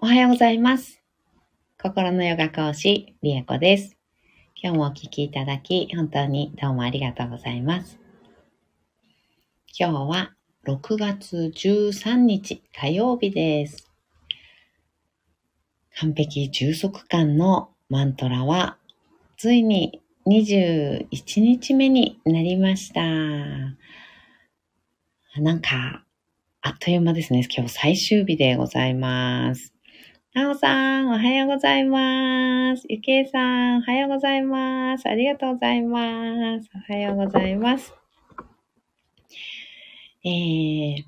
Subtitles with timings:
[0.00, 1.02] おはようございます。
[1.76, 3.96] 心のヨガ講師、リエコです。
[4.54, 7.98] 今日もお聞きいただき、本当にどうもありがとうございます。
[9.76, 13.90] 今日は6月13日火曜日です。
[15.98, 18.78] 完璧充足感のマントラは、
[19.36, 21.08] ついに21
[21.40, 23.02] 日目になりました。
[25.40, 26.04] なんか、
[26.60, 27.44] あっという間ですね。
[27.52, 29.74] 今日最終日でございます。
[30.38, 32.86] なおさん、おはようございます。
[32.88, 35.08] ゆきえさん、おはようございます。
[35.08, 36.70] ありがとうございます。
[36.76, 37.92] おはようございます。
[40.24, 41.04] えー、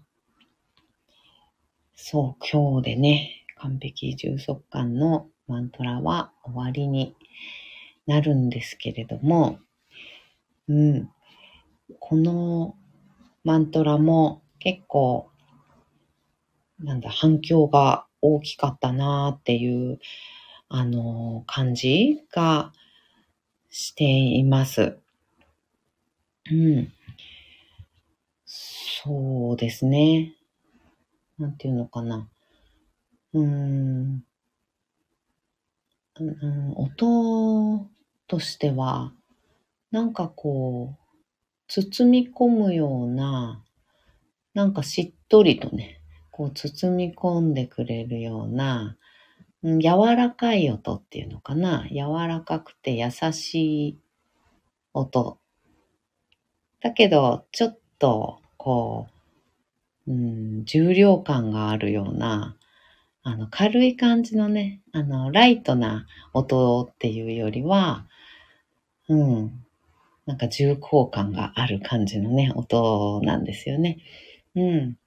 [1.94, 7.14] そう、今日でね、完璧充足感のマントラは終わりに
[8.08, 9.60] なるんですけれども、
[10.66, 11.08] うん、
[12.00, 12.74] この
[13.44, 15.30] マントラも結構、
[16.80, 19.98] なんだ、反響が大きかったなっていう、
[20.68, 22.72] あの、感じが
[23.70, 24.98] しています。
[26.50, 26.92] うん。
[28.44, 30.34] そうですね。
[31.38, 32.28] なんていうのかな。
[33.32, 34.24] うん。
[36.18, 37.88] うん、音
[38.26, 39.12] としては、
[39.90, 41.04] なんかこう、
[41.68, 43.64] 包み込むような、
[44.54, 45.99] なんかしっとりとね、
[46.40, 48.96] こう包み込んでくれるような、
[49.62, 51.86] うん柔らかい音っていうのかな。
[51.90, 53.98] 柔らかくて優しい
[54.94, 55.38] 音。
[56.80, 59.08] だけど、ちょっと、こ
[60.06, 62.56] う、うん、重量感があるような、
[63.22, 68.06] あの、軽い感じのね、あの、ライトな音っていうよりは、
[69.10, 69.62] うん、
[70.24, 73.98] なんか重厚感がある感じのね、音なんですよね。
[74.54, 74.99] うん。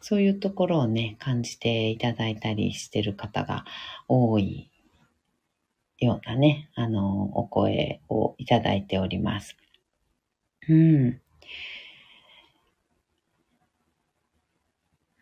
[0.00, 3.64] そういうところをね、感じていただいたりしてる方が
[4.08, 4.70] 多い
[6.00, 9.56] ようなね、あの、お声をいただいております。
[10.68, 11.20] うん。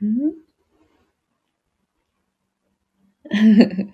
[0.03, 0.47] ん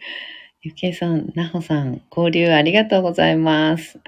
[0.63, 4.01] ゆきえさん、なほさん、交流ありがとうございます。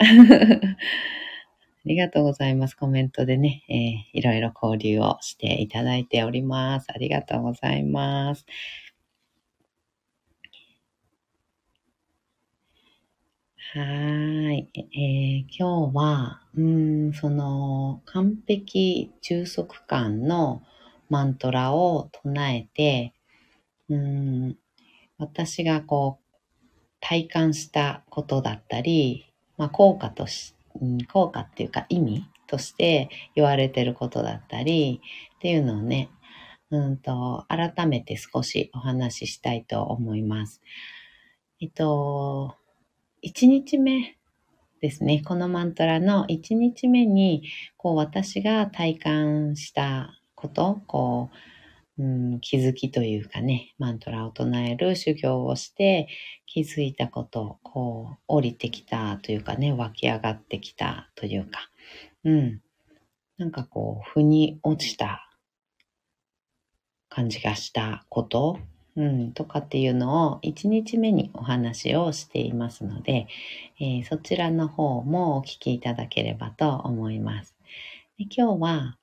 [1.85, 2.75] ありがとうございます。
[2.75, 6.87] コメントでね、えーいろいろ交流をしていただいております。
[6.91, 8.45] ありがとうございます。
[13.75, 14.69] はい。
[14.75, 20.63] えー今日は、うん、その、完璧充足感の
[21.11, 23.13] マントラを唱えて、
[23.91, 24.59] うん、
[25.19, 26.41] 私がこう、
[27.01, 29.27] 体感したことだったり、
[29.59, 35.01] まあ、効果とし、うん効果っていうか意味として言われてることだったり
[35.37, 36.11] っていうのをね、
[36.71, 40.61] うんと、改めて少しお話ししたいと思います。
[41.61, 42.57] えっと、
[43.23, 44.17] 1日目
[44.81, 45.23] ですね。
[45.25, 47.45] このマントラの1日目に、
[47.77, 51.54] こう私が体感したこと、こう、
[51.99, 56.09] うん、気づきというかね、マントラを唱える修行をして
[56.47, 61.71] 気づいたこと、こう降りてきたというかね、湧き上がってきたというか、
[62.25, 62.61] うん。
[63.39, 65.29] なんかこう、腑に落ちた
[67.09, 68.59] 感じがしたこと、
[68.97, 73.27] うん、とかっていうのを1日目にお話をしていますので、
[73.81, 77.57] えーそちらの方もお聞きいただければと思います。
[78.19, 78.99] で今日は、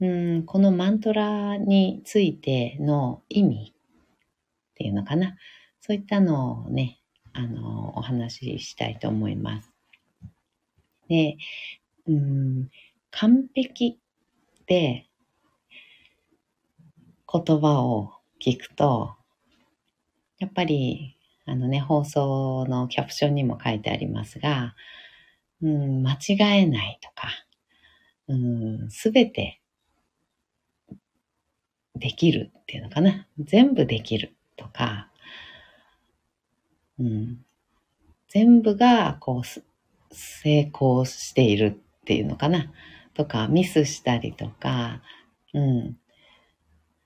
[0.00, 5.36] うん、このマントラについての意味っていうのかな。
[5.80, 7.00] そういったのをね、
[7.32, 9.72] あの、お話ししたいと思います。
[11.08, 11.38] で、
[12.06, 12.68] うん、
[13.10, 13.98] 完璧
[14.62, 15.08] って
[17.32, 18.12] 言葉を
[18.44, 19.14] 聞くと、
[20.38, 24.74] やっぱり、あのね、放送のキャプションにも書いてありますが、
[25.62, 27.28] うん、間違えないとか、
[28.28, 29.60] うん、すべて
[31.98, 33.26] できるっていうのかな。
[33.38, 35.10] 全部できるとか、
[36.98, 37.44] うん、
[38.28, 42.72] 全部がこう成功しているっていうのかな。
[43.14, 45.00] とか、ミスしたりとか、
[45.54, 45.96] うん、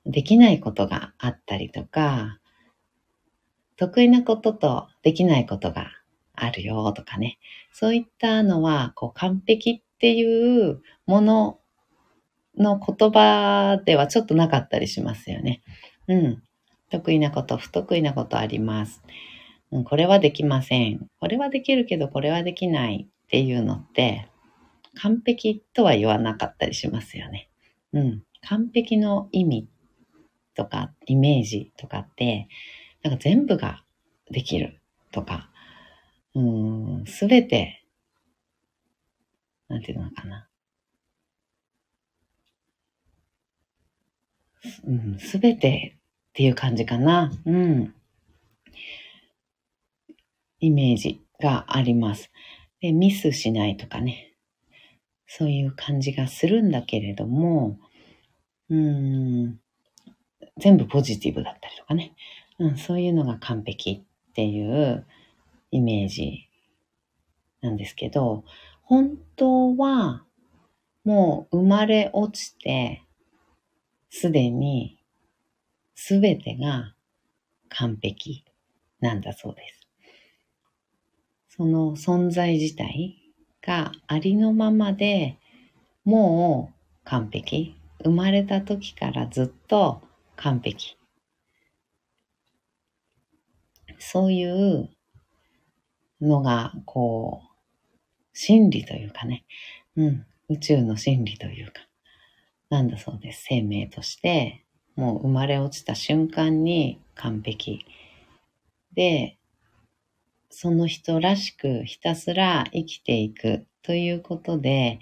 [0.07, 2.39] できないことがあったりとか、
[3.77, 5.87] 得意なこととできないことが
[6.35, 7.39] あるよとかね。
[7.73, 11.60] そういったのは、こう、完璧っていうもの
[12.61, 15.63] の言葉ではちょっとなかったりしますよね。
[16.07, 16.43] うん。
[16.91, 19.03] 得意なこと、不得意なことあります。
[19.73, 21.07] うん、これはできません。
[21.19, 24.29] これはできるけど、これはできないっていうのって、
[24.95, 27.49] 完璧とは言わなかったりしますよね。
[27.93, 28.23] うん。
[28.43, 29.69] 完璧の意味
[30.55, 32.49] とかイメージとかって、
[33.03, 33.85] なんか全部が
[34.31, 34.81] できる
[35.13, 35.51] とか、
[36.35, 36.41] う
[37.03, 37.85] ん、すべて、
[39.69, 40.37] なんていうのかな。
[40.37, 40.47] うん、
[45.19, 45.97] すべて
[46.31, 47.33] っていう感じかな。
[47.45, 47.95] うん。
[50.61, 52.31] イメージがあります。
[52.81, 54.35] で、ミスしないとかね。
[55.27, 57.79] そういう感じがするんだけれども、
[58.69, 59.61] うん、
[60.59, 62.15] 全部ポジティブだったりとかね。
[62.59, 65.07] うん、そういうのが完璧っていう
[65.71, 66.49] イメージ
[67.61, 68.45] なんですけど、
[68.83, 70.25] 本当は
[71.05, 73.03] もう生まれ落ちて、
[74.11, 74.99] すでに
[75.95, 76.95] すべてが
[77.69, 78.45] 完璧
[79.01, 79.89] なんだそうです。
[81.57, 83.17] その存在自体
[83.63, 85.39] がありのままで
[86.05, 87.77] もう完璧。
[88.03, 90.01] 生まれた時からずっと
[90.37, 90.97] 完璧。
[93.99, 94.89] そういう
[96.23, 97.51] のが、こう、
[98.33, 99.45] 真理というかね、
[99.97, 101.87] うん、宇宙の真理というか、
[102.71, 103.45] なんだそうです。
[103.49, 104.65] 生命として、
[104.95, 107.85] もう生まれ落ちた瞬間に完璧。
[108.95, 109.37] で、
[110.51, 115.01] その人らしくひたすら生きていくということで、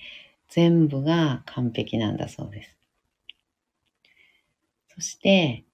[0.48, 2.76] 全部が完璧なんだそうです。
[4.94, 5.64] そして、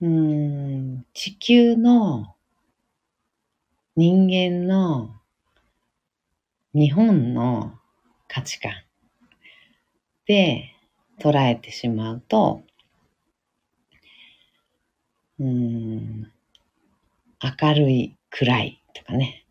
[0.00, 2.36] うん、地球の
[3.96, 5.16] 人間の
[6.72, 7.74] 日本の
[8.28, 8.83] 価値観
[10.26, 10.70] で
[11.20, 12.62] 捉えてしまうと、
[15.38, 16.30] うん、
[17.60, 19.44] 明るい、暗いとかね、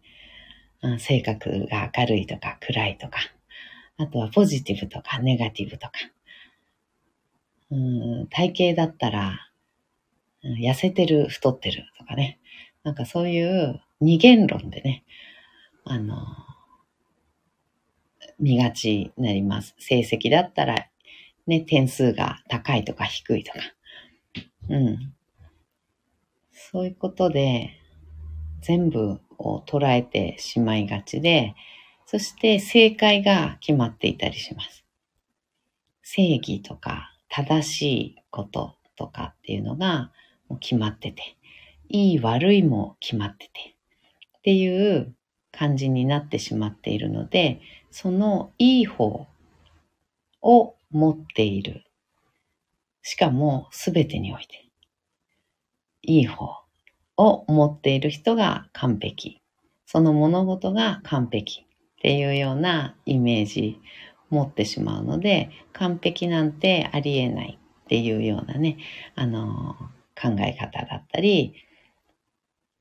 [1.00, 3.20] 性格が明るいとか暗いとか、
[3.98, 5.92] あとはポジティブとかネガティブとか、
[7.72, 9.40] うん体型だったら、
[10.44, 12.40] 痩せてる、太ってるとかね、
[12.84, 15.04] なんかそういう二元論でね、
[15.86, 16.18] あの、
[18.40, 19.76] 見がちになります。
[19.80, 20.88] 成績だったら、
[21.48, 23.60] ね、点数が高いとか低いとか。
[24.70, 25.14] うん。
[26.52, 27.72] そういうことで、
[28.62, 31.56] 全部を捉えてしまいがちで、
[32.06, 34.86] そして正解が決まっていたりします。
[36.02, 40.12] 正義とか正しいこととかっていうのが
[40.48, 41.38] もう決まってて、
[41.90, 43.76] いい悪いも決まってて
[44.40, 45.16] っていう
[45.54, 47.62] 感じになってしまっているので、
[47.92, 49.28] そのいい方
[50.42, 51.86] を持っている。
[53.02, 54.66] しかも全てにおいて。
[56.02, 56.64] いい方
[57.16, 59.42] を持っている人が完璧。
[59.86, 61.66] その物事が完璧っ
[62.02, 63.80] ていうようなイメージ
[64.30, 68.78] 持ってしまうので、完璧なんてありえないっていうようなね、
[69.16, 69.76] あの、
[70.20, 71.54] 考え方だったり、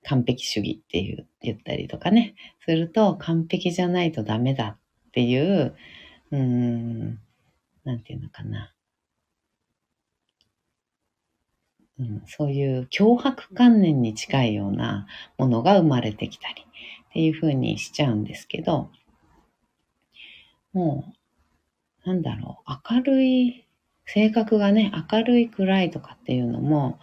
[0.04, 2.34] 完璧主義っていう言ったりとかね、
[2.64, 4.78] すると完璧じゃないとダメだ
[5.08, 5.74] っていう、
[6.30, 7.18] うーん、
[7.84, 8.74] なんていうのかな。
[11.98, 15.06] うん、そういう脅迫観念に近いような
[15.38, 16.62] ものが生まれてきたり
[17.10, 18.90] っていうふうにしちゃうんですけど、
[20.72, 21.04] も
[22.04, 23.66] う、なんだろう、明るい、
[24.06, 26.98] 性格がね、明るい暗いとかっていうのも、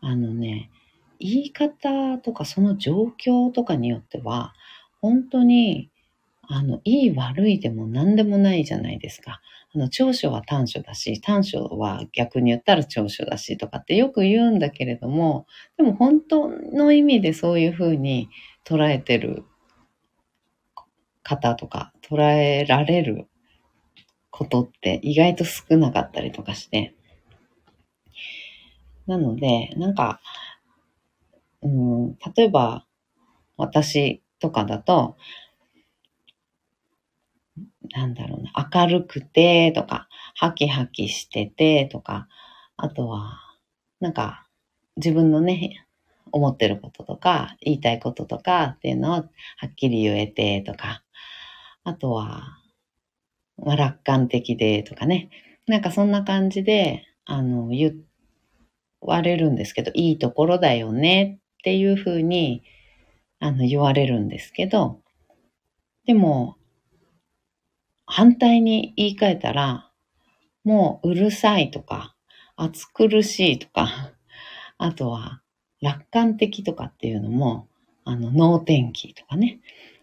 [0.00, 0.70] あのね、
[1.18, 4.54] 言い方とかその状況とかによっては、
[5.00, 5.90] 本当に、
[6.48, 9.40] あの、いい悪いでも何でもないじゃないですか。
[9.74, 18.28] あの、長所は短所だし、短所は逆に言ったら長所だしとかってよく言うんだけれども、でも本当の意味でそういうふうに
[18.64, 19.44] 捉えてる
[21.22, 23.26] 方とか捉えられる
[24.30, 26.94] ことって意外と少なかったりとかして。
[29.06, 30.20] なので、なんか、
[31.62, 32.86] うん、例えば、
[33.56, 35.16] 私とかだと、
[37.94, 42.28] なんだろうな、明るくてとか、ハキハキしててとか、
[42.76, 43.38] あとは、
[44.00, 44.46] なんか、
[44.96, 45.86] 自分のね、
[46.32, 49.22] 思ってることとか、言いたいこととかっていうのをは
[49.66, 51.02] っきり言えてとか、
[51.84, 52.58] あとは、
[53.58, 55.30] まあ、楽観的でとかね。
[55.66, 57.96] なんかそんな感じで、あの、言
[59.00, 62.62] われるんですけど、いいところだよねっていうふうに、
[63.40, 65.00] あの、言われるんですけど、
[66.04, 66.54] でも、
[68.06, 69.90] 反対に言い換えたら、
[70.62, 72.14] もううるさいとか、
[72.54, 74.12] 暑苦しいとか、
[74.78, 75.42] あとは
[75.82, 77.66] 楽観的とかっていうのも、
[78.04, 79.58] あの、能天気とかね。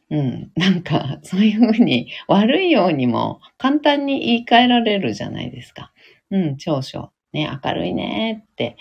[0.10, 0.52] うん。
[0.58, 5.94] なんか、そういうふうに悪いようにも簡単に言い換えられるじゃないですか。
[6.30, 7.14] うん、長所。
[7.32, 8.76] ね、明るいねって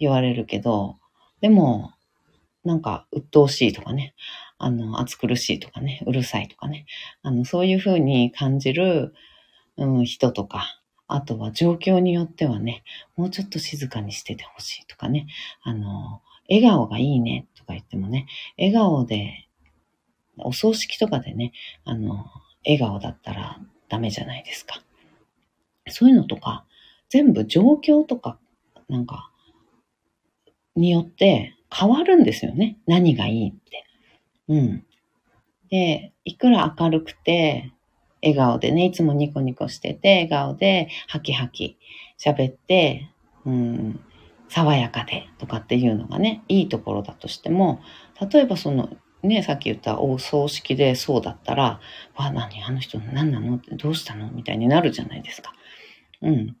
[0.00, 0.96] 言われるけど、
[1.42, 1.92] でも、
[2.64, 4.14] なんか、鬱陶しいとかね、
[4.56, 6.86] あの、暑苦しいとかね、うるさいとかね、
[7.22, 9.12] あの、そういうふうに感じる、
[9.76, 12.84] うん、人とか、あとは状況によってはね、
[13.16, 15.26] もうちょっと静かにしててほしいとかね、
[15.62, 19.48] あの、笑顔がいいねとか言ってもね、笑顔で、
[20.38, 21.52] お葬式とかでね、
[21.84, 22.26] あの、
[22.64, 23.58] 笑顔だったら
[23.88, 24.80] ダメじゃないですか。
[25.88, 26.64] そういうのとか、
[27.08, 28.38] 全部状況とか、
[28.88, 29.31] なんか、
[30.76, 32.78] によって変わるんですよね。
[32.86, 33.84] 何がいいって。
[34.48, 34.84] うん。
[35.70, 37.72] で、いくら明るくて、
[38.22, 41.78] 笑顔でね、いつもニコニコしてて、笑顔で、ハキハキ
[42.18, 43.08] 喋って、
[43.44, 44.00] うん、
[44.48, 47.80] 爽やかでとかっていうのがね、いいところだとしても、
[48.32, 48.90] 例えばその、
[49.22, 51.80] ね、さっき言ったお葬式でそうだったら、
[52.16, 53.60] わ、何あの人何なの？
[53.72, 54.30] どうしたの？
[54.30, 55.52] みたいになるじゃないですか。
[56.20, 56.56] うん。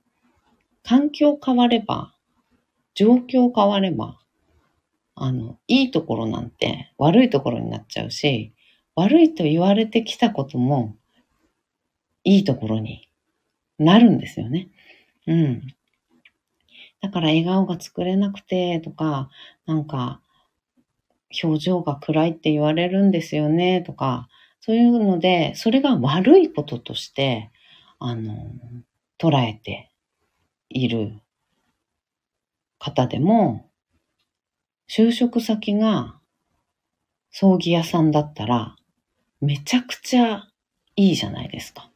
[0.84, 2.11] 環境変われば、
[2.94, 4.18] 状況変われば、
[5.14, 8.52] あの、いいところなんて悪いところになっちゃうし、
[8.94, 10.96] 悪いと言われてきたことも
[12.24, 13.08] いいところに
[13.78, 14.68] なるんですよね。
[15.26, 15.62] うん。
[17.00, 19.30] だから笑顔が作れなくてとか、
[19.66, 20.20] なんか
[21.42, 24.28] 表情が暗いって言われるんですよねとか、
[24.60, 27.50] そういうので、それが悪いこととして、
[27.98, 28.34] あの、
[29.18, 29.90] 捉えて
[30.68, 31.20] いる
[32.82, 33.70] 方でも、
[34.90, 36.18] 就職先が
[37.30, 38.74] 葬儀屋さんだったら、
[39.40, 40.48] めちゃくちゃ
[40.96, 41.92] いいじゃないですか。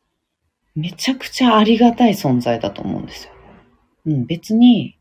[0.76, 3.32] めちゃくちゃありがたい存在だと思うんですよ。
[4.06, 4.96] うん、別に、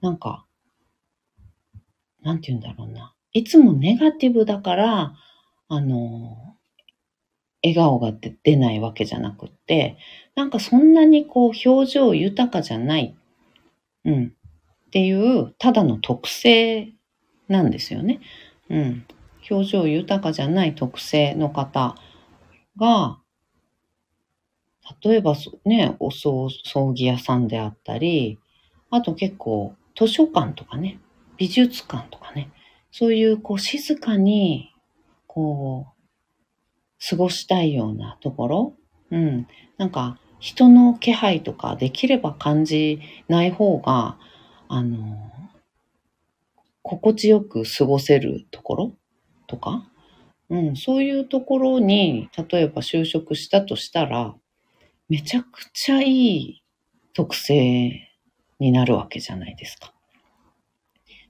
[0.00, 0.46] なんか、
[2.22, 3.14] なんて言うんだろうな。
[3.34, 5.14] いつもネガティブだから、
[5.68, 6.56] あの、
[7.62, 9.98] 笑顔が出ないわけじゃなくって、
[10.34, 13.14] なんかそんなにこう表情豊かじゃない、
[14.06, 14.32] うん、
[14.88, 16.94] っていう、ただの特性
[17.46, 18.20] なんですよね。
[18.70, 19.06] うん。
[19.50, 21.94] 表情豊かじゃない特性の方
[22.76, 23.18] が、
[25.02, 26.48] 例えばね、お葬
[26.94, 28.38] 儀屋さんであったり、
[28.90, 30.98] あと結構図書館とかね、
[31.36, 32.50] 美術館とかね、
[32.90, 34.72] そういうこう静かに
[35.26, 38.74] こう過ごしたいようなところ、
[39.10, 44.18] うん、なんか人の気配とかできれば感じない方が、
[44.68, 45.32] あの、
[46.82, 48.92] 心地よく過ごせるところ？
[49.46, 49.90] とか、
[50.50, 54.34] うん、そういうところに、例えば就職したとしたら、
[55.08, 56.62] めちゃくちゃいい
[57.14, 58.08] 特性
[58.58, 59.92] になるわけじゃないですか。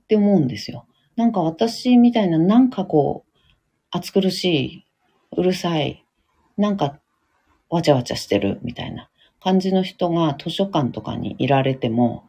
[0.03, 0.87] って思うんですよ。
[1.17, 3.39] なんか私みたいな、なんかこう、
[3.91, 4.85] 暑苦しい、
[5.37, 6.05] うるさい、
[6.57, 6.99] なんか
[7.71, 12.28] わちゃわちゃしてるみたいな感じの人が図書館とかにいられても、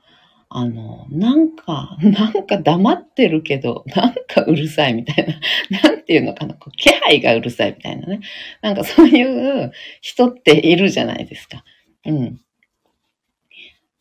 [0.51, 5.35] あの、なんか、 なんか黙ってるけど、 なんかうるさいみたいな、
[5.83, 8.21] なんていうのかな、気配がうるさいみたいなね。
[8.61, 11.63] なんかそういう人っているじゃないですか。
[12.05, 12.39] うん。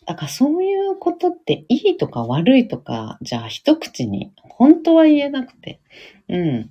[0.07, 5.81] だからそういうことっていいとか悪いとか、じゃあ一口に本当は言えなくて。
[6.29, 6.71] うん。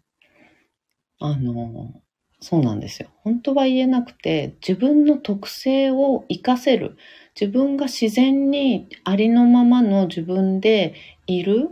[1.20, 2.02] あの、
[2.40, 3.10] そうなんですよ。
[3.24, 6.98] 本当は言えなくて、自分の特性を活かせる。
[7.40, 10.96] 自分が自然にありのままの自分で
[11.28, 11.70] いる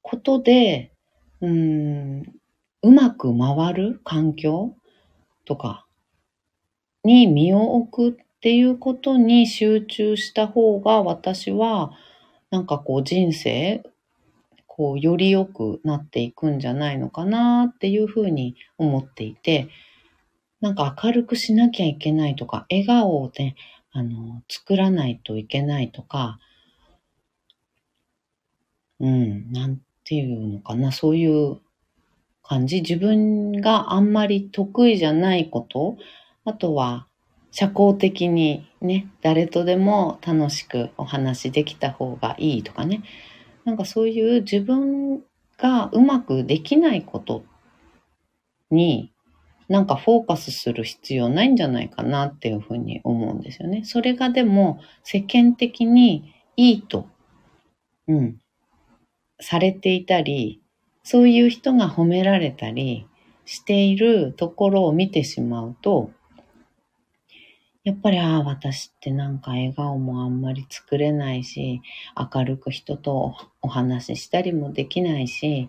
[0.00, 0.90] ことで、
[1.42, 2.22] うん、
[2.82, 4.74] うまく回る環境
[5.44, 5.86] とか
[7.04, 11.92] に身を置くっていうことに集中した方が私は
[12.50, 13.82] なんかこう人生
[14.66, 19.68] こうより良くなっていくんじゃないのかなっていうふうに思っていて
[20.62, 23.56] なんか明るくしなきゃいけないとか笑顔をね
[23.94, 26.40] あの、作らないといけないとか、
[28.98, 31.60] うん、なんていうのかな、そういう
[32.42, 32.80] 感じ。
[32.80, 35.96] 自分があんまり得意じゃないこと、
[36.44, 37.06] あとは
[37.52, 43.04] 社交的にね、誰とでも楽しくお話できた方がいいとかね。
[43.64, 45.22] なんかそういう自分
[45.56, 47.44] がうまくできないこと
[48.72, 49.13] に
[49.68, 53.84] なんかフォーカスする必要ないんじゃないかなっていうふうに思うんですよね。
[53.84, 57.08] それがでも世間的にいいと、
[58.06, 58.38] うん、
[59.40, 60.60] されていたり、
[61.02, 63.06] そういう人が褒められたり
[63.44, 66.10] しているところを見てしまうと、
[67.84, 71.82] やっぱり、ああ、私ってなんか笑顔もあんまり作れないし、
[72.34, 75.68] 明るく人とお話ししたりもできないし、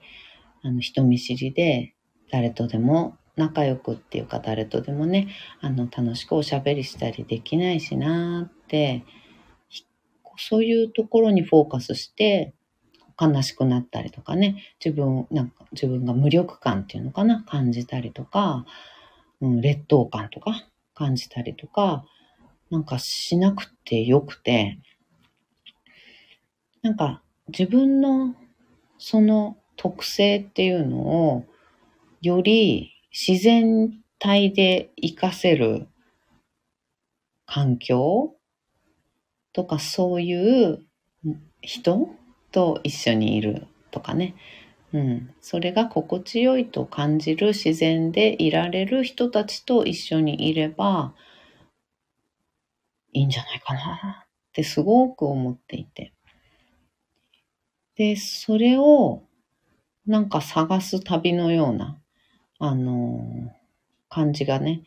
[0.64, 1.94] あの、人見知りで
[2.32, 5.27] 誰とでも仲良くっていうか誰とでもね、
[5.62, 9.04] あの、楽しくおしゃべりしたりできないしなって、
[10.38, 12.54] そういうところにフォーカスして、
[13.20, 18.65] 悲しくなったりとかね、自分、なんか自分が無力感っていうのかな、感じたりとか、
[19.42, 22.06] うん、劣等感とか感じたりとか、
[22.70, 24.80] なんかしなくてよくて、
[26.82, 28.36] なんか自分の
[28.98, 30.98] その特性っていうの
[31.32, 31.46] を
[32.22, 35.88] より自然体で活かせる
[37.45, 38.36] 環境
[39.53, 40.86] とかそういう
[41.62, 42.10] 人
[42.51, 44.36] と一緒にいるとかね。
[44.91, 45.34] うん。
[45.39, 51.13] それが心地よいと感じる自然でいられる人たちと一緒にいれば
[53.13, 56.12] いいんじゃないかなってすごく思っていて。
[57.95, 59.24] で、それを
[60.05, 61.98] なんか探す旅のような、
[62.60, 63.54] あの、
[64.10, 64.84] 感じがね、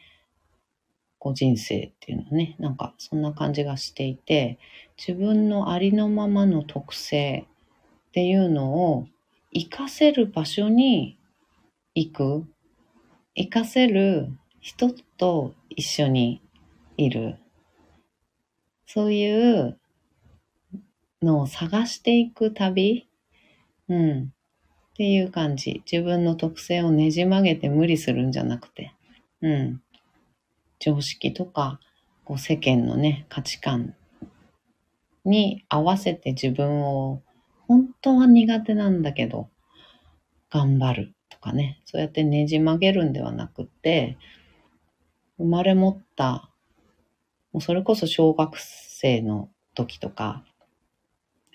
[1.19, 4.59] こう人生っていうのはね、なんかそんな感じがしていて、
[4.97, 7.47] 自分のありのままの特性
[8.09, 9.07] っていうのを
[9.53, 11.19] 活かせる場所に
[11.95, 12.45] 行く、
[13.37, 14.29] 活かせる
[14.61, 16.41] 人と一緒に
[16.97, 17.39] いる。
[18.87, 19.79] そういう
[21.23, 23.09] のを探していく旅
[23.89, 24.33] うん。
[24.99, 25.85] っていう感じ。
[25.89, 28.93] 自分の特性をねじ曲げて無理するんじゃなくて。
[29.43, 29.81] うん。
[30.81, 31.79] 常識とか、
[32.25, 33.95] こう世間のね、価値観
[35.25, 37.23] に合わせて自分を
[37.69, 39.51] 本当は苦手なんだけど、
[40.51, 44.19] 頑張るとかね、そうやってねじ曲げるんではなくて、
[45.37, 46.51] 生まれ持った、
[47.53, 50.45] もうそれこそ小学生の時とか、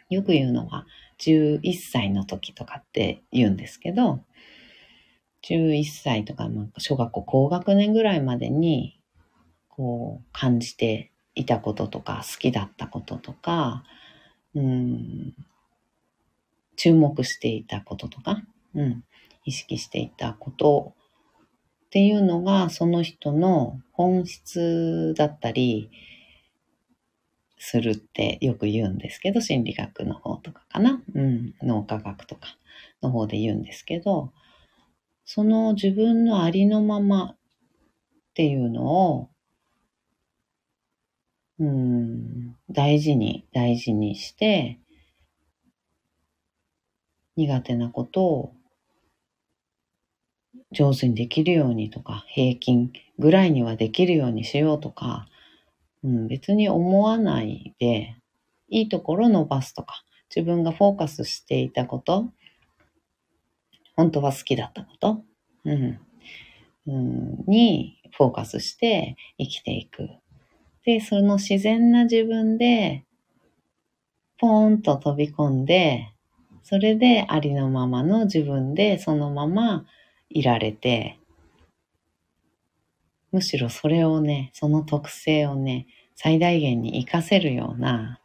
[0.10, 0.86] よく言うのは
[1.20, 4.22] 11歳の時とかって言うんですけど、
[5.44, 9.00] 11歳とか、小学校高学年ぐらいまでに
[9.70, 13.84] こう感じていたこととか好きだったこととか、
[14.56, 15.34] うん、
[16.76, 18.44] 注目していたこととか、
[18.76, 19.04] うん、
[19.46, 20.94] 意識していたこと
[21.86, 25.90] っていうのがその人の本質だったり
[27.64, 32.58] するってよく言うんですけど、心理学の方とかかな、うん、脳科学とか
[33.02, 34.32] の方で言うんですけど、
[35.26, 37.36] その自分のありのままっ
[38.34, 39.30] ていうのを
[41.60, 44.80] うん、大事に大事にして、
[47.36, 48.54] 苦手なことを
[50.72, 55.28] 上手にできるようにとか、平均ぐらいにはできるようにしようとか、
[56.04, 58.16] うん、別に思わないで、
[58.70, 60.04] いいところを伸ばすとか、
[60.36, 62.32] 自分がフォーカスしていたこと、
[63.96, 65.24] 本当は好きだったこと、
[65.66, 66.00] うん、
[66.88, 70.10] うん、にフォーカスして生きていく。
[70.86, 73.06] で、その自然な自分で、
[74.38, 76.10] ポーンと飛び込んで、
[76.64, 79.86] それでありのままの自分でそのまま
[80.30, 81.18] いられて、
[83.34, 88.20] むしろそれをね、その特性をね、最大限に活かせるような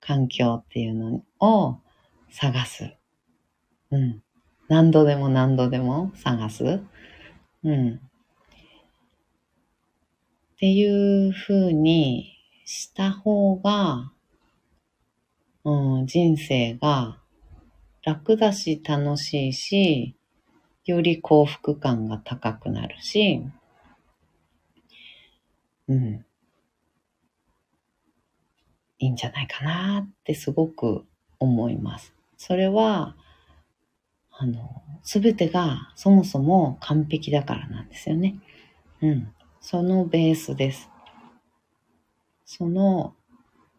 [0.00, 1.78] 環境っていうのを
[2.30, 2.96] 探す。
[3.90, 4.22] うん。
[4.68, 6.80] 何度でも何度でも探す。
[7.64, 8.00] うん。
[10.54, 12.32] っていう風に
[12.64, 14.10] した方が、
[15.64, 17.18] うん、人生が
[18.02, 20.16] 楽だし楽しいし、
[20.86, 23.44] より幸福感が高くなるし、
[25.90, 26.24] うん、
[29.00, 31.04] いいんじゃないかなってすごく
[31.40, 32.14] 思います。
[32.36, 33.16] それは、
[34.30, 38.36] あの、すべてがそもそも完璧だからなんですよね。
[39.02, 39.34] うん。
[39.60, 40.88] そのベースです。
[42.44, 43.14] その、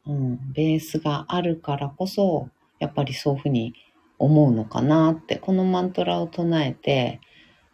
[0.06, 3.74] うん、ベースがあるからこそ、やっぱりそういうふうに
[4.20, 7.22] 思うのかなって、このマントラを唱えて、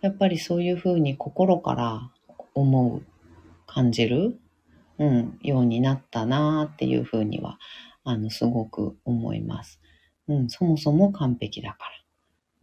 [0.02, 2.12] やっぱりそういうふうに心から
[2.54, 3.04] 思う、
[3.67, 4.39] 感じる、
[4.97, 7.60] うん、ようになったなっていうふうには、
[8.03, 9.80] あの、すごく思います。
[10.27, 11.77] うん、そもそも完璧だか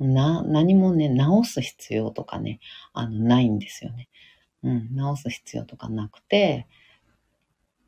[0.00, 0.06] ら。
[0.06, 2.58] な、何もね、直す必要とかね、
[2.92, 4.08] あの、ないんですよね。
[4.62, 6.66] うん、直す必要とかなくて、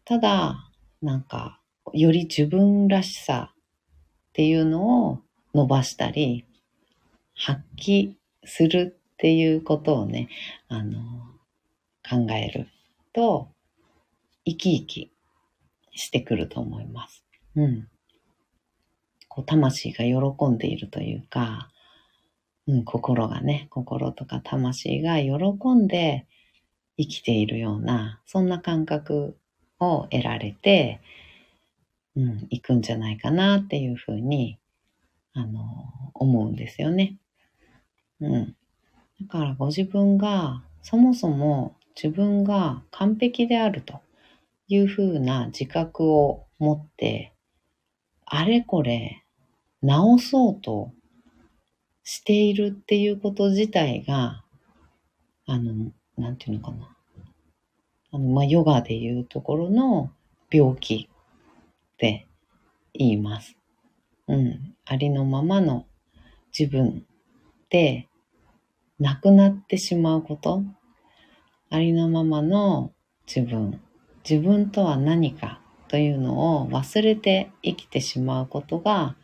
[0.05, 0.71] ただ、
[1.03, 1.61] なんか、
[1.93, 5.21] より自分らしさっていうのを
[5.55, 6.45] 伸ばしたり、
[7.35, 10.29] 発揮するっていうことをね、
[10.69, 11.01] あの、
[12.09, 12.69] 考える
[13.17, 13.49] と、
[14.45, 15.13] 生き生き
[15.93, 17.25] してくると思います。
[17.57, 17.89] うん。
[19.29, 21.71] こう、魂が喜んでいるというか、
[22.67, 25.35] うん、心がね、心とか魂が喜
[25.75, 26.27] んで、
[26.99, 29.39] 生きているような、そんな感覚
[29.81, 31.01] を得られて、
[32.17, 34.59] うん、行くんじゃないかなっていうふうに、
[35.33, 35.63] あの、
[36.15, 37.17] 思うんですよね。
[38.21, 38.57] うん。
[39.23, 44.01] だからご自分が、そもそも自分が完璧であると
[44.69, 47.33] いうふうな自覚を持って、
[48.25, 49.25] あれこれ
[49.83, 50.93] 直そうと
[52.03, 54.45] しているっていうこと自体が、
[55.47, 56.97] あの、なんていうのかな。
[58.13, 60.11] あの、まあ、ヨガでいうところの
[60.51, 61.09] 病気
[61.95, 62.27] って
[62.95, 63.57] 言います。
[64.29, 64.75] うん。
[64.85, 65.87] ありのままの
[66.57, 67.05] 自分
[67.71, 68.09] で
[68.99, 70.63] なくなってしまうこと。
[71.71, 72.93] ありのままの
[73.27, 73.81] 自分。
[74.29, 79.17] 自分とは何かというのを忘れて生きてしまうことが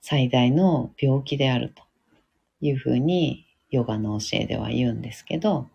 [0.00, 1.82] 最大の病気であると
[2.60, 5.68] いうふうにヨガの教えでは言うんですけど、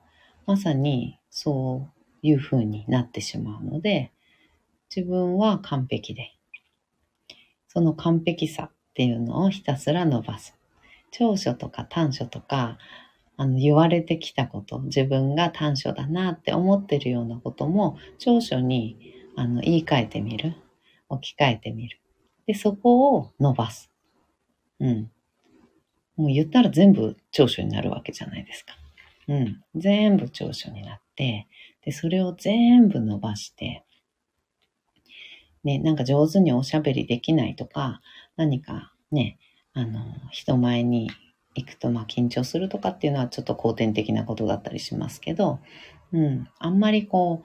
[0.46, 4.12] まさにそういうふうになってしまうので、
[4.96, 6.34] 自分は完璧で、
[7.68, 10.56] その完璧さっていうのをひたすら伸ばす。
[11.12, 12.78] 長所とか短所とか、
[13.38, 20.56] あの言われてきたこと、自分が短所だなって思ってるようなことも長所にあの言い換えてみる。
[21.10, 22.00] 置き換えてみる。
[22.46, 23.92] で、そこを伸ばす。
[24.80, 25.12] うん。
[26.16, 28.74] もう言ったら全部長所になるわけじゃないですか。
[29.28, 29.64] うん。
[29.76, 31.48] 全部長所になって、
[31.84, 33.84] で、それを全部伸ばして、
[35.64, 38.02] ね、なんか上手におしゃべりできないとか、
[38.36, 39.38] 何かね、
[39.74, 41.12] あの、人前に
[41.58, 45.60] 行くと、まあ緊張するとかっていうのはちょっと後天的なことだったりしますけど、
[46.14, 47.44] うん、あんまりこ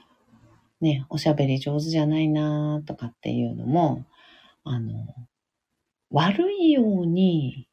[0.81, 4.05] う、ね、おしゃべり上手じゃないなとかっていうのも、
[4.65, 5.07] あの、
[6.11, 7.69] 悪いように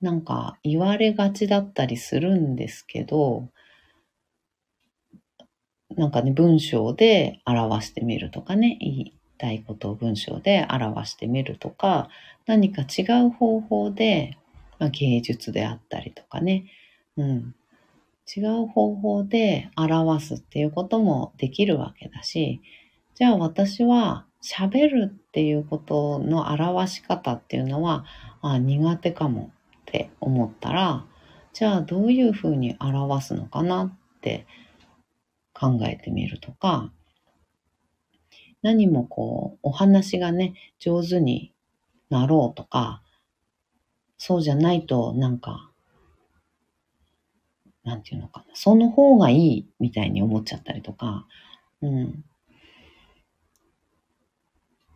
[0.00, 3.48] なんか言われがちだったりするんですけど、
[5.96, 12.08] なんかね、文章で表してみるとかね、言いたいことを文章で表してみるとか、
[12.46, 14.36] 何か違う方法で、
[14.82, 16.64] まあ、芸術であったりとかね、
[17.16, 17.54] うん、
[18.36, 22.60] 違う方法で表すっていうこともできるわけだし、
[23.14, 28.04] じゃあ私は喋るっていうことの表し方っていうのは、
[28.40, 31.06] あ苦手かもって思ったら、
[31.52, 34.46] じゃあどういうふうに表すのかなって
[35.54, 36.90] 考えてみるとか、
[38.62, 41.52] 何もこう、お話がね、上手に
[42.10, 43.01] なろうとか、
[44.24, 45.68] そうじゃないとなんか、
[47.82, 51.26] なんていうのかな、その方がいいみたいに思っちゃったりとか、
[51.80, 52.24] うん。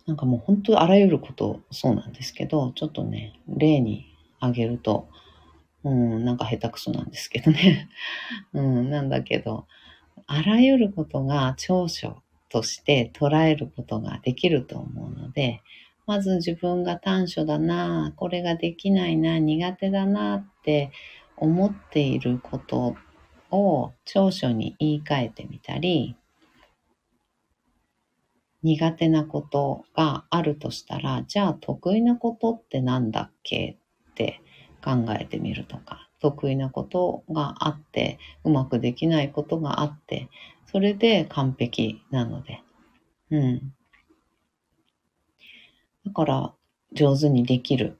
[0.06, 4.06] なんかもう本当あらゆることそうなんですけど、ちょっとね、例に
[4.38, 5.08] 挙げると、
[5.82, 7.88] うん、なんか下手くそなんですけどね。
[8.54, 9.66] うん、なんだけど、
[10.28, 15.62] あらゆることが長所として捉えることができると思うので、
[16.06, 20.90] まず自分が短所だな、これができないな、苦手だなって
[21.36, 22.96] 思っていること
[23.50, 26.16] を長所に言い換えてみたり、
[28.62, 33.78] 苦手なことがあるとしたら、じゃあ得意なことって何だっけ
[34.10, 34.40] って
[34.84, 40.28] 考えてみるとか、得意なことがあって、うまくできないことがあって、
[40.66, 42.60] それで完璧なので。
[43.30, 43.74] うん。
[46.06, 46.54] だから、
[46.92, 47.98] 上手にできる、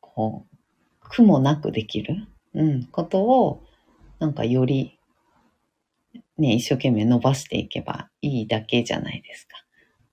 [0.00, 0.56] こう、
[1.00, 3.62] 苦もなくできる、うん、ことを、
[4.18, 4.98] なんかより、
[6.38, 9.56] ね、一生懸命伸ばしていけばいいだけじゃないですか。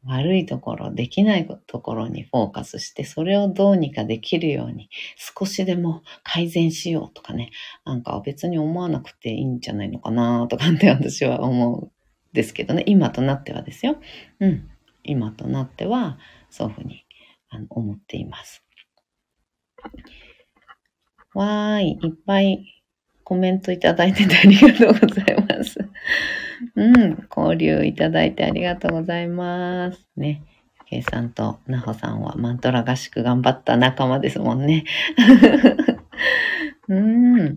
[0.06, 7.52] 悪いところ、できないところにフォーカスして、それをどうにかできるように、少しでも改善しようとかね、
[7.86, 11.92] なんか別に思わなくていいんじゃないのかなとかって私は思うん
[12.34, 13.96] ですけどね、今となってはですよ。
[14.42, 14.70] うん。
[15.06, 16.18] 今となっては、
[16.50, 17.06] そういうふうに
[17.54, 18.64] あの思っています。
[21.36, 22.84] わーい、いっぱい
[23.24, 25.78] コメントいただいててありがとうございます。
[26.76, 30.08] うん、交流いただいてありがとうございます。
[30.18, 30.44] ね。
[30.88, 34.86] けいさんとなほさんはマントラ合宿頑張った仲間ですもんね。
[36.90, 37.42] うん。
[37.42, 37.50] あ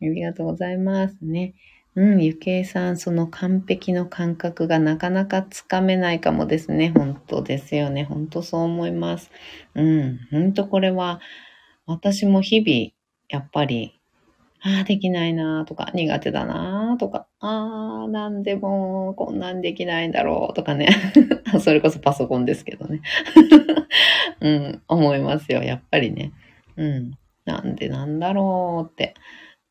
[0.00, 1.54] りがとうございますね。
[1.98, 6.92] うん、ゆけいさん、その完璧の感覚がなかなかつかめないかもですね。
[6.94, 8.04] 本当ですよね。
[8.04, 9.32] 本当そう思います。
[9.74, 11.20] うん、本当これは、
[11.86, 12.92] 私も日々、
[13.28, 13.98] やっぱり
[14.60, 20.88] ああ、できないなーとか、苦手だなーとか、ああ、なんでもこんなんできないんだろうとかね。
[21.60, 23.00] それこそパソコンですけどね。
[24.40, 25.62] うん、思いますよ。
[25.62, 26.32] やっぱりね。
[26.76, 27.12] うん。
[27.44, 29.14] なんでなんだろうって。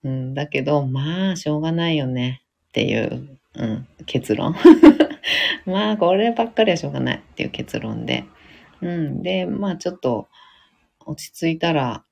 [0.04, 4.56] うん、だけど、まあ、しょうがないよねっていう、うん、結論。
[5.66, 8.26] まあ、こればっかりはしょうがないっていう結論で。
[8.82, 9.22] うん。
[9.22, 10.28] で、まあ、ちょっと、
[11.06, 12.04] 落ち着いたら、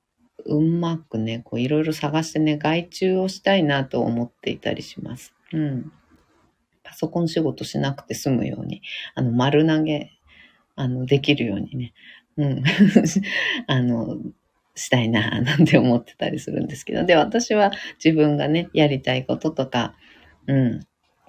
[0.46, 5.34] うまくね、こういろいろ探してね、外注をしたいなと思っていたりします。
[5.54, 5.92] うん。
[6.84, 8.82] パソコン仕事しなくて済むように、
[9.16, 10.12] あの、丸投げ、
[10.76, 11.94] あの、できるようにね、
[12.38, 12.64] うん。
[13.68, 14.18] あの、
[14.76, 17.72] したいな、 なんて思ってたりするんですけど、で、私は
[18.04, 19.96] 自分がね、やりたいこととか、
[20.48, 20.80] うん、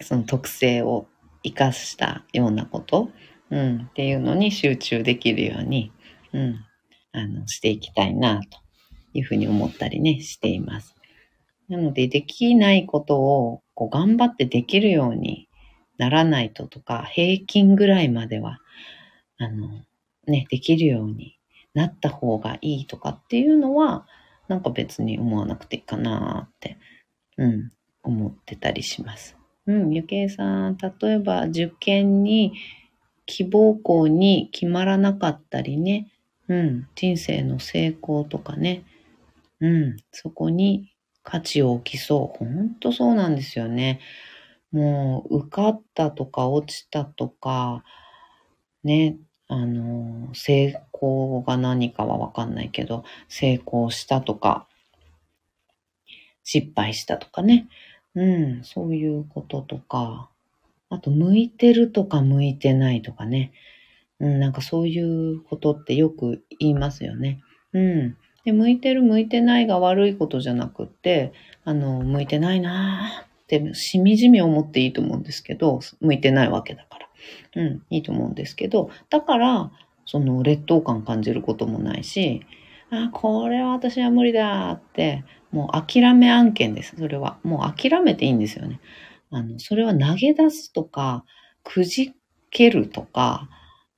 [0.01, 1.07] その特性を
[1.43, 3.11] 活かしたようなこと、
[3.51, 5.93] うん、っていうのに集中できるように、
[6.33, 6.57] うん、
[7.13, 8.59] あの、していきたいな、と
[9.15, 10.95] いうふうに思ったりね、しています。
[11.69, 15.49] なので、できないことを、こう、頑張ってできるように
[15.99, 18.59] ならないととか、平均ぐらいまでは、
[19.39, 19.69] あの、
[20.27, 21.36] ね、できるように
[21.77, 24.07] なった方がいいとかっていうのは、
[24.49, 26.79] なんか別に思わなくていいかなって、
[27.37, 27.71] うん、
[28.03, 29.37] 思ってたりします。
[29.67, 32.55] うん、ゆけいさん、例えば受験に
[33.27, 36.11] 希望校に決まらなかったりね、
[36.49, 38.85] うん、人生の成功とかね、
[39.61, 42.39] うん、そこに価値を置きそう。
[42.39, 44.01] ほんとそうなんですよね。
[44.73, 47.85] もう、受かったとか落ちたとか、
[48.83, 54.67] ね、あの、成功が何かはわかんないけど、成功したとか、
[56.43, 57.69] 失敗したとかね。
[58.15, 60.31] うん、そういうこととか、
[60.89, 63.53] あと、向いてるとか向いてないとかね。
[64.21, 67.41] うん、なんかそういうことってよく言いますよね。
[67.73, 68.17] うん。
[68.45, 71.33] で、向いてる向いてないが悪いことじゃなくって、
[71.65, 77.06] あの、向いてないなーってしみじみ思っていいと思うんですけど、向いてないわけだから。
[77.55, 79.71] うん、いいと思うんですけど、だから、
[80.05, 82.43] その劣等感感じることもないし、
[82.91, 86.95] あ、これは私は無理だって、もう諦め案件です。
[86.97, 87.39] それは。
[87.43, 88.81] もう諦めていいんですよね。
[89.31, 91.25] あの、それは投げ出すとか、
[91.65, 92.15] くじ
[92.51, 93.49] けるとか、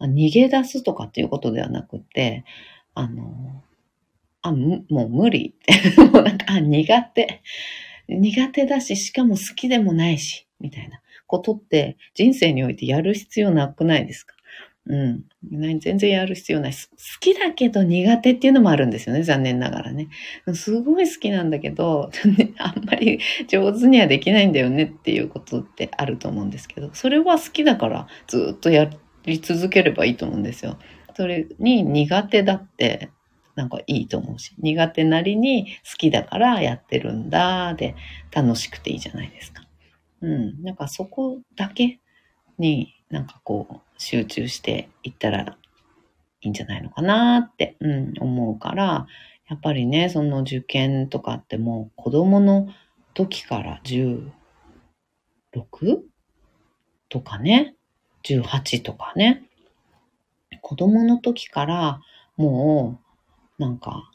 [0.01, 2.45] 逃げ出すとかっていうことではなくて、
[2.95, 3.63] あの、
[4.43, 6.01] あ、もう無理って。
[6.13, 7.43] もうなんか、あ、苦手。
[8.09, 14.35] 苦手だし、しかも好きでもないし、みたいなことって人生においてやる必要なくないですか？
[14.87, 15.25] うん。
[15.81, 16.73] 全然やる必要ない。
[16.73, 16.79] 好
[17.21, 19.23] きだけど苦手っていうのもあるんですよね。
[19.23, 20.09] 残念ながらね。
[20.55, 22.11] すごい好きなんだけど、
[22.59, 28.91] あんまり上手にはできないんだよねっていうことってあると思うんですけど、それは好きだからずっとや
[29.27, 30.79] り続ければいいと思うんですよ。
[31.15, 33.11] それに苦手だって
[33.57, 37.95] なんかいいと思うし、苦手なりに好きだからやってるんだで
[38.33, 39.68] 楽しくていいじゃないですか。
[40.23, 40.63] うん。
[40.63, 42.01] なんかそこだけ
[42.59, 45.57] になんかこう集中していったら
[46.41, 49.07] いいんじゃないのかなって、うん、思うから、
[49.49, 52.69] やっぱりね、その受験とかってもう子供の
[53.15, 54.31] 時から16
[57.09, 57.75] とかね、
[58.25, 59.45] 18とかね、
[60.61, 62.01] 子供の時から
[62.37, 63.01] も
[63.59, 64.11] うなんか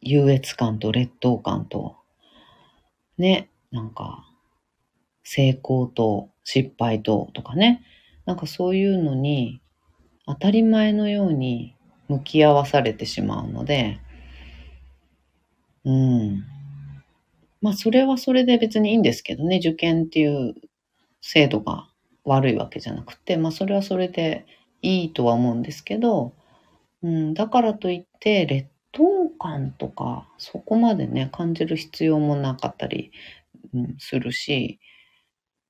[0.00, 1.96] 優越感と劣等感と
[3.18, 4.24] ね、なんか
[5.22, 7.82] 成功と失敗ととかね、
[8.24, 9.60] なんかそういうのに
[10.26, 11.76] 当たり前のように
[12.08, 14.00] 向き合わされてしまうので、
[15.84, 16.44] うん。
[17.60, 20.54] まあそれはそれで別にいいんですけどね、受験っていう
[21.20, 21.88] 制度が
[22.24, 24.46] 悪いわけじゃなくて、まあそれはそれで
[24.82, 26.32] いいとは思うんですけど、
[27.02, 29.02] うん、だからといって劣等
[29.38, 33.12] 感とかそこまでね感じる必要もなかったり、
[33.76, 34.80] うん、するし、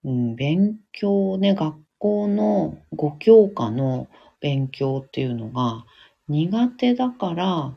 [0.04, 4.08] うん、勉強ね、学校の5教科の
[4.40, 5.84] 勉強っていうのが
[6.28, 7.74] 苦手だから、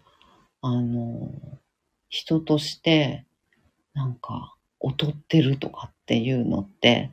[0.61, 1.31] あの、
[2.09, 3.25] 人として
[3.93, 7.11] なんか劣ってるとかっていうのって、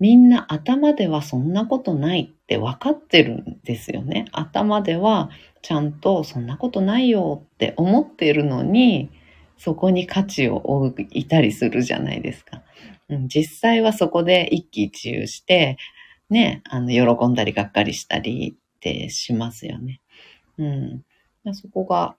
[0.00, 4.26] みんな頭ではそんなことないって分かってるんですよね。
[4.32, 5.30] 頭では
[5.62, 9.10] ちゃんとそんなことないよって思ってるのに、
[9.58, 12.62] そこに価値を置いたりするじゃないですか。
[13.08, 15.76] うん、実際はそこで一喜一憂して、
[16.30, 20.00] ね、あの、喜んだりがっかりしたりってしますよね。
[20.58, 21.04] うん。
[21.54, 22.16] そこが、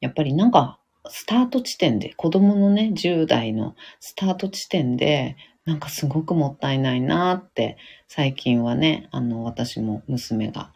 [0.00, 7.76] やっぱりなんか、スタート地点で、子供のね、10代のスタート地点で、なんかすごくもったいないなって、
[8.08, 10.72] 最近はね、あの、私も娘が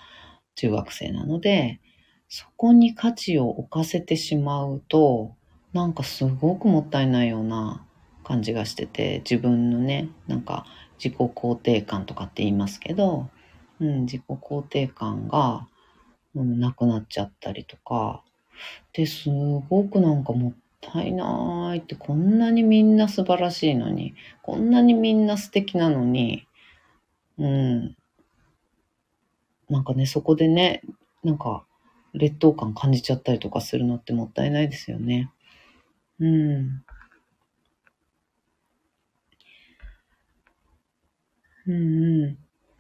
[0.54, 1.80] 中学生なので、
[2.28, 5.34] そこに価値を置かせてしまうと、
[5.72, 7.85] なんかすごくもったいないような
[8.24, 10.66] 感じがしてて自分のねなんか
[11.02, 13.28] 自己肯定感とかって言いますけど、
[13.80, 15.66] うん、自己肯定感が、
[16.35, 18.22] うん、なくなっちゃったりとか
[18.92, 19.30] です
[19.68, 26.46] ごくなんかもったいないってこんなにみんな素晴らしいのにこんなにみんな素敵なのに
[27.38, 27.96] うん
[29.68, 30.82] なんかねそこでね
[31.24, 31.64] なんか
[32.12, 35.30] 劣等感感じちゃったりとかするのってもったいないですよね。
[36.22, 36.85] うん。
[41.66, 42.38] うんうん。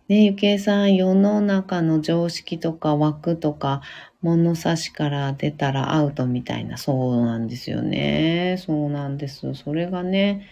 [0.08, 3.82] ねゆけいさん、世の中の常識とか枠とか
[4.20, 8.56] 物差しから出たらアウトみたいな、そうなんですよね。
[8.58, 9.54] そうなんです。
[9.54, 10.48] それがね、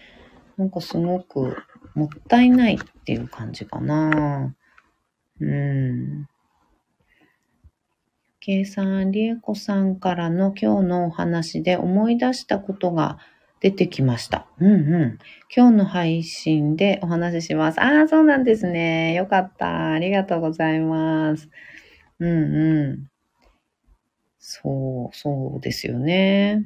[0.57, 1.57] なんかすごく
[1.95, 4.55] もったいないっていう感じかな。
[5.41, 6.30] うん。
[8.51, 13.19] 計算、りえこさんからの今日のお話で思い出したことが
[13.61, 14.49] 出てきました。
[14.59, 15.19] うんうん。
[15.55, 17.81] 今日の配信でお話しします。
[17.81, 19.15] ああ、そうなんですね。
[19.15, 19.93] よかった。
[19.93, 21.49] ありがとうございます。
[22.19, 23.11] うんうん。
[24.41, 26.65] そう、そうですよね。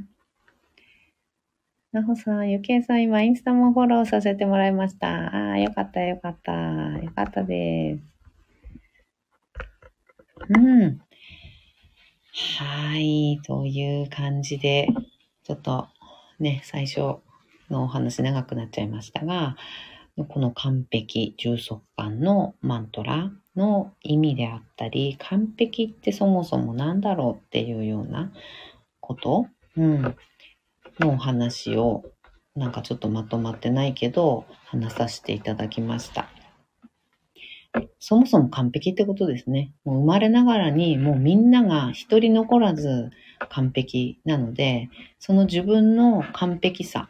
[1.92, 5.09] なほさん、ゆけいさん、今、インスタもフォローさせてもらいました。
[5.09, 6.53] ああ、よかった、よかった。
[6.55, 8.14] よかったです。
[10.49, 11.03] うん。
[12.37, 14.88] はい、という感じで、
[15.44, 15.87] ちょっと
[16.40, 17.18] ね、最初
[17.70, 19.57] のお話長くなっちゃいましたが、
[20.29, 28.33] この完璧充足感のマントラの意味であったり、完璧ってそもそも何だろうっていうような
[28.99, 30.03] こと、うん、
[30.99, 32.03] のお話を
[32.57, 36.29] なんかちょっとまとまってないけど話させていただきました。
[37.98, 39.72] そもそも完璧ってことですね。
[39.84, 43.10] もう生まれながらにもうみんなが一人残らず
[43.48, 47.08] 完璧なので、その自分の完璧さ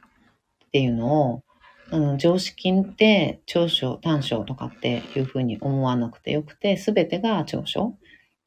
[0.66, 1.42] っていうのを、
[1.90, 7.96] うん、常識って長所、短所とかっていうふうに思わなくてよくて、すべてが長所。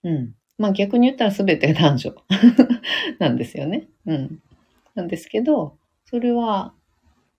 [0.03, 0.33] うん。
[0.57, 2.15] まあ逆に言ったらすべて短所
[3.19, 3.87] なんですよね。
[4.05, 4.39] うん。
[4.95, 6.73] なんですけど、それは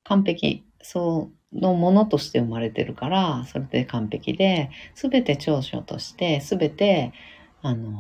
[0.05, 0.65] 完璧。
[0.81, 7.13] そうのものとして生まれてるから、それで完璧で、すべて長所として、すべて、
[7.63, 7.93] あの、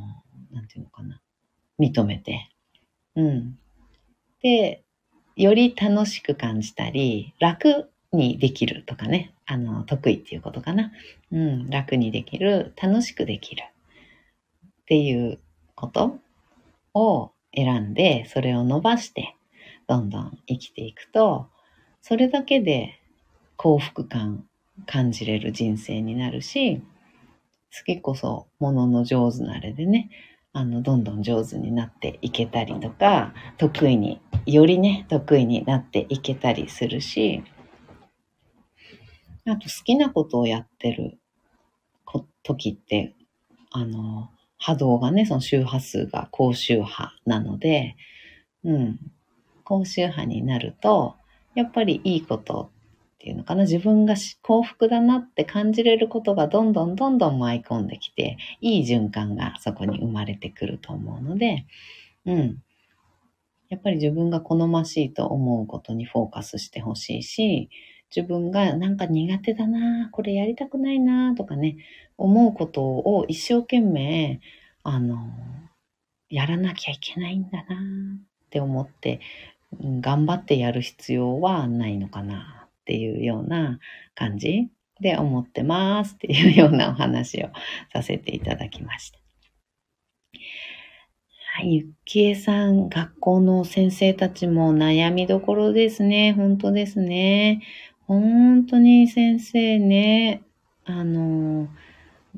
[0.52, 1.20] なんていうのかな、
[1.78, 2.50] 認めて、
[3.16, 3.58] うん。
[4.42, 4.84] で、
[5.36, 10.92] より楽しく感じたり、楽にできるとかね、あの、得意っていうことかな。
[11.32, 13.64] うん、楽にできる、楽しくできる
[14.66, 15.38] っていう
[15.74, 16.18] こと
[16.94, 19.36] を選んで、それを伸ばして、
[19.86, 21.48] どんどん生きていくと、
[22.02, 22.97] それだけで
[23.58, 24.44] 幸福感
[24.86, 26.80] 感じれる人生になるし、
[27.76, 30.10] 好きこそものの上手なあれでね、
[30.52, 37.42] あの、どんどん上手になっていけたりとか、得意に、よりね、得意になっていけたりするし、
[39.44, 41.18] あと好きなことをやってる
[42.44, 43.14] 時って、
[43.72, 47.96] あの、波動がね、その周波数が高周波なので、
[48.62, 48.98] うん、
[49.64, 51.16] 高周波になると、
[51.54, 52.77] やっぱりいいことっ
[53.28, 61.66] ていうのかな、自分が幸福だなって感じれることがどんどんどんどん舞い込んできて、いい循環がそこに生まれてくると思うので、
[62.24, 62.62] うん。
[63.68, 67.68] やっぱり自分が好ましいと思うことにフォーカスしてほしいし、
[68.16, 71.76] 自分がなんか苦手だな、これやりたくないな、とかね、
[72.16, 74.40] 思うことを一生懸命、
[74.84, 75.18] あの、
[76.30, 79.20] やらなきゃいけないんだなって思って、
[79.78, 83.78] 頑張ってやる必要はないのかなっていうような
[84.14, 87.50] 感じで思ってますっていうようなお話を
[87.92, 89.18] させていただきました。
[91.54, 96.32] はい、ゆっきえさん、学校の先生たちも悩みどころですね。
[96.32, 97.60] 本当ですね。
[98.06, 100.40] 本当に先生ね、
[100.86, 101.68] あの、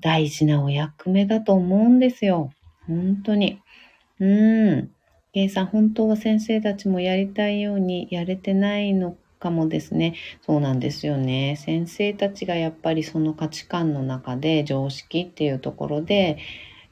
[0.00, 2.50] 大事なお役目だと思うんですよ。
[2.88, 3.60] 本当に。
[4.18, 4.90] うん。
[5.32, 10.14] 計算、本当は先生たちもやりたいようにやれてないのかもですね。
[10.42, 11.56] そうなんですよね。
[11.56, 16.38] 先生たちがやっぱりその価値観の中で常識っていうところで、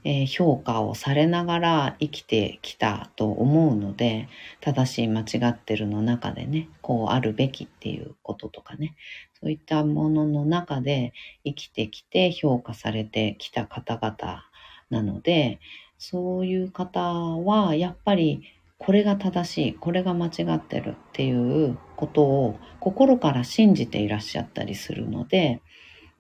[0.04, 4.28] えー、評価をされながら生きてきたと思うので、
[4.60, 8.96] 正しい間違ってるの中でね、こうあるべきっていうこととかね、
[9.40, 11.12] そういったものの中で
[11.44, 14.44] 生きてきて評価されてきた方々
[14.90, 15.60] なので、
[15.98, 18.42] そういう方はやっぱり
[18.78, 25.60] これが正しい、これが間違ってるっていうことを心から信じていらっしゃったりするので、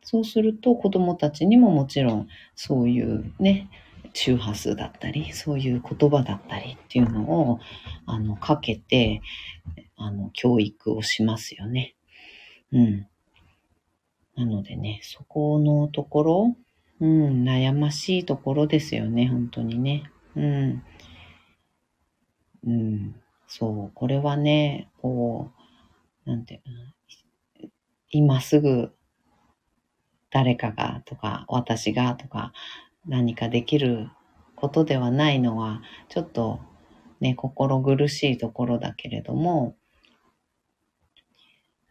[0.02, 3.70] そうすると子供たちにももちろんそういうね、
[4.12, 7.60] 周波数だったり、そういう言葉だったりっていうのを、
[8.06, 9.22] あの、かけて、
[9.96, 11.94] あの、教育をしますよね。
[12.72, 13.06] うん。
[14.36, 16.56] なのでね、そこのところ、
[17.00, 20.04] うん、悩ましいところですよね、本当にね。
[20.36, 20.82] うん。
[22.66, 23.14] うん、
[23.46, 25.50] そう、これはね、こ
[26.26, 26.60] う、なんていう
[27.64, 27.70] の、
[28.10, 28.92] 今すぐ
[30.30, 32.52] 誰かがとか、私がとか、
[33.06, 34.10] 何かできる
[34.56, 36.60] ことではないのは、ちょっと
[37.20, 39.76] ね、心苦しいところだけれども、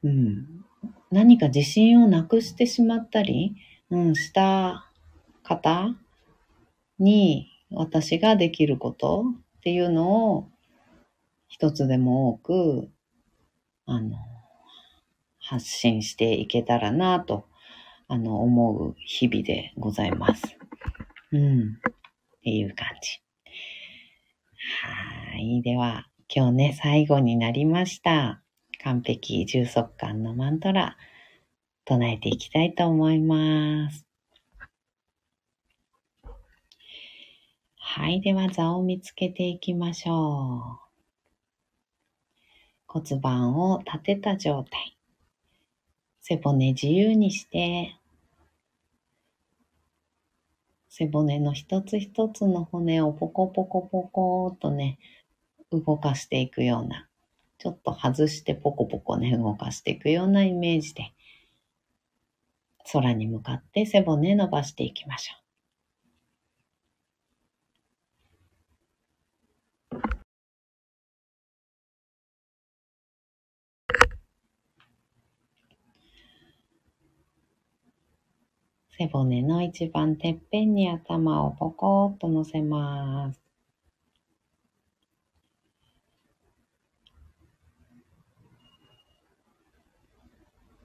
[0.03, 0.63] うん、
[1.11, 3.55] 何か自信をなくしてしまったり、
[3.89, 4.89] うん、した
[5.43, 5.95] 方
[6.99, 9.26] に私ができること
[9.57, 10.47] っていうのを
[11.60, 12.91] 一つでも多く、
[13.88, 14.16] あの、
[15.39, 17.47] 発信していけたらなと、
[18.08, 20.55] あの、思う日々でございます。
[21.32, 21.62] うん。
[21.62, 21.64] っ
[22.43, 23.24] ていう感じ。
[24.84, 25.64] はい。
[25.64, 28.43] では、今日ね、最後になりました。
[28.84, 30.95] 完璧充足感のマントラ、
[31.86, 34.05] 唱えていきたいと思います。
[37.80, 38.22] はい。
[38.22, 40.87] では、座を見つけていきましょう。
[42.88, 44.98] 骨盤を立てた状態。
[46.22, 47.96] 背骨自由にして、
[50.90, 54.98] 背骨の一つ一つの骨をポコポコポコとね、
[55.72, 57.08] 動かしていくような、
[57.58, 61.14] ちょっと外してポコポコね、動かしていくようなイメージで、
[62.92, 65.47] 空に向かって背骨伸ばしていきましょう。
[78.98, 83.39] 背骨の一番てっぺんに頭をポコッと乗せます。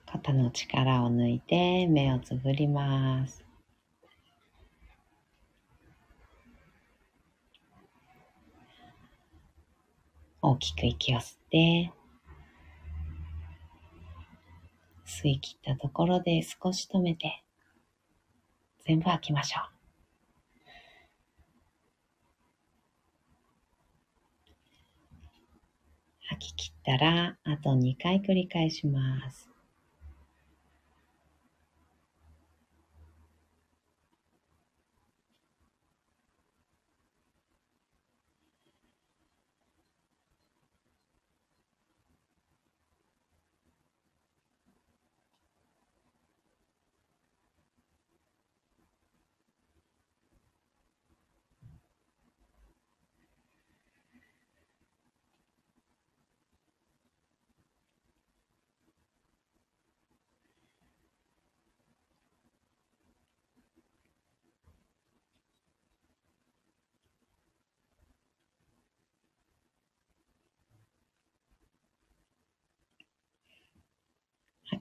[0.05, 3.43] 肩の力を抜いて目をつぶります。
[10.39, 11.91] 大きく息を吸って、
[15.07, 17.42] 吸い切ったところで少し止めて、
[18.85, 19.73] 全部開きましょう。
[26.29, 29.52] 吐き切ったら、あと2回繰り返します。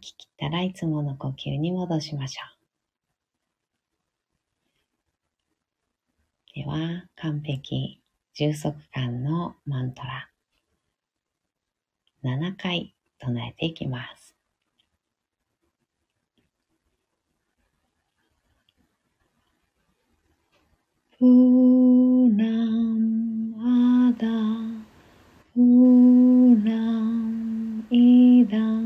[0.03, 2.63] き切ったらいつもの呼吸に戻しましょう。
[6.55, 8.03] では、完璧、
[8.35, 10.29] 充足感のマントラ、
[12.23, 14.37] 7回唱えていきます。
[21.19, 24.27] プーナンアダ
[25.55, 28.82] プーナンイダン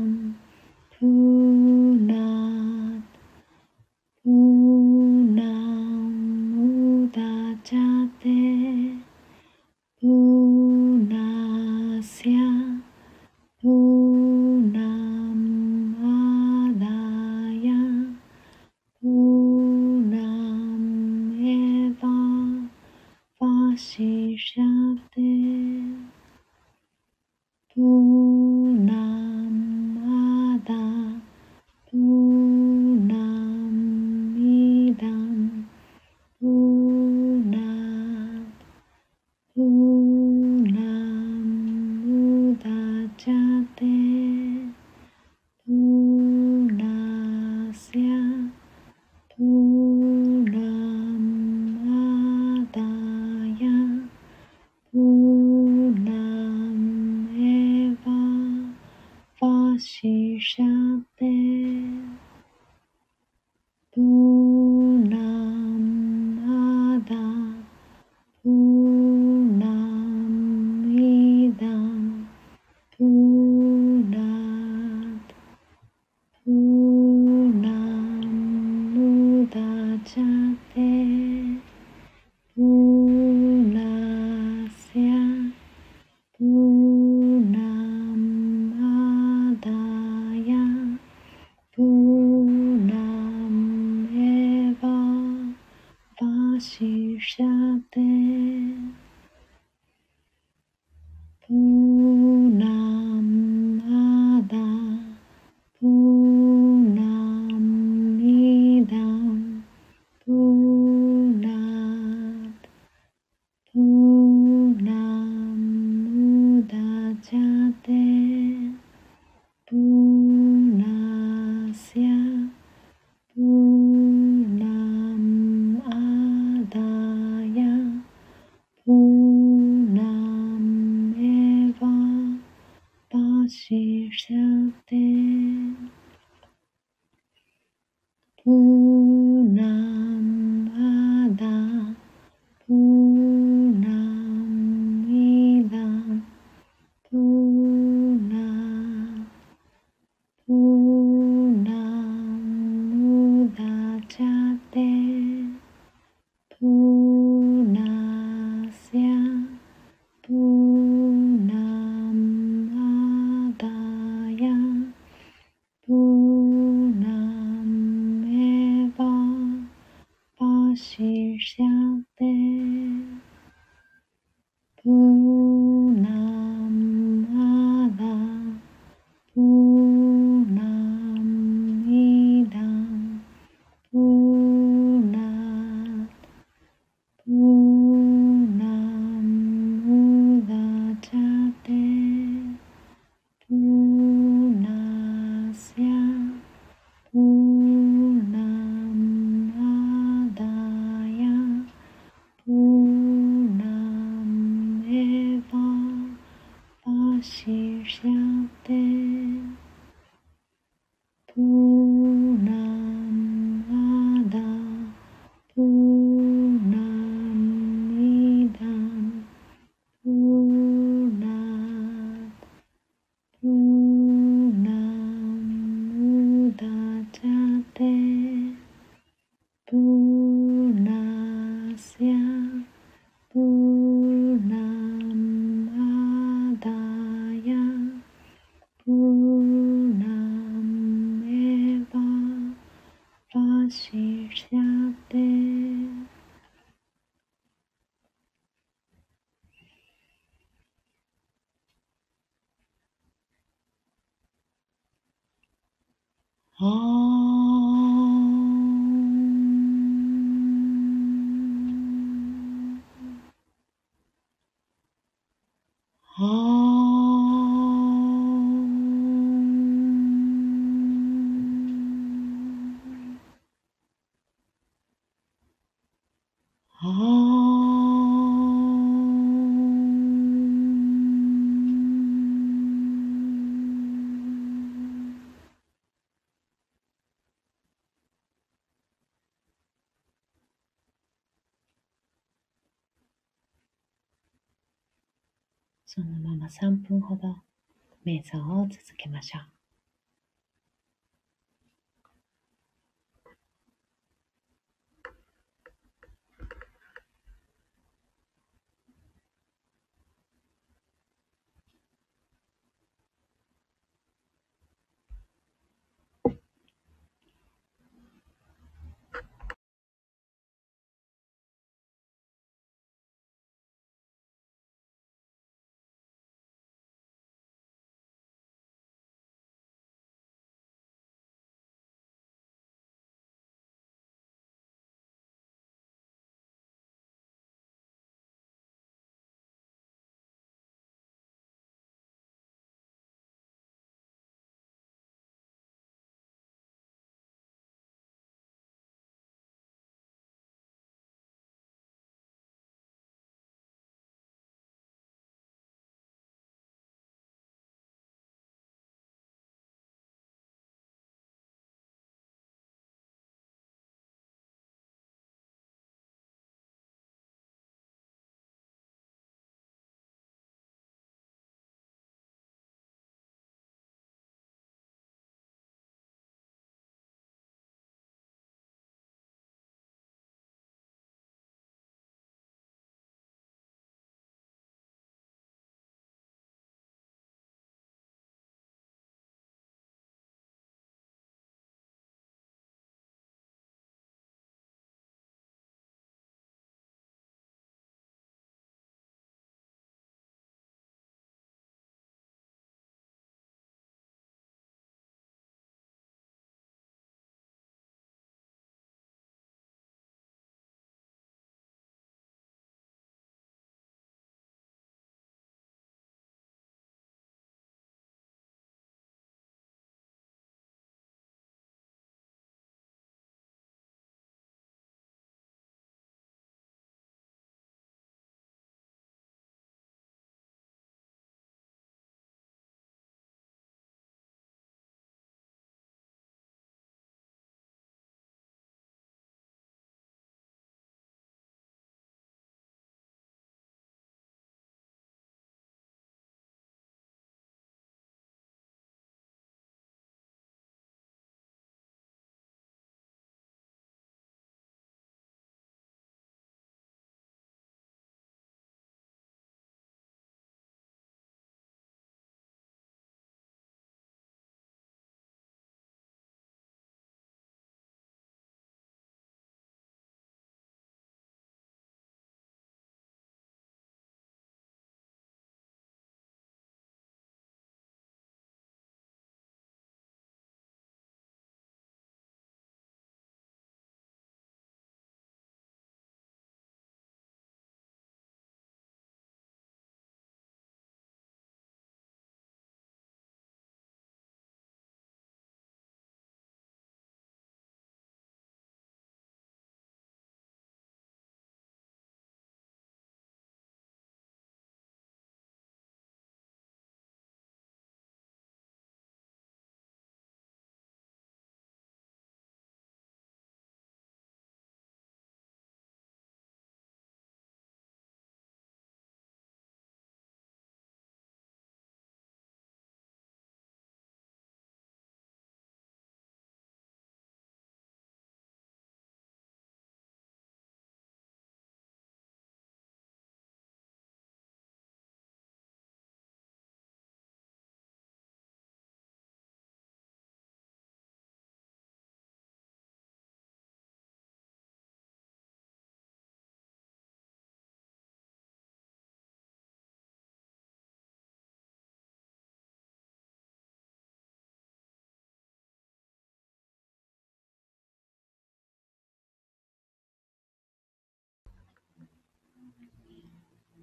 [298.17, 299.56] 瞑想を続けましょう。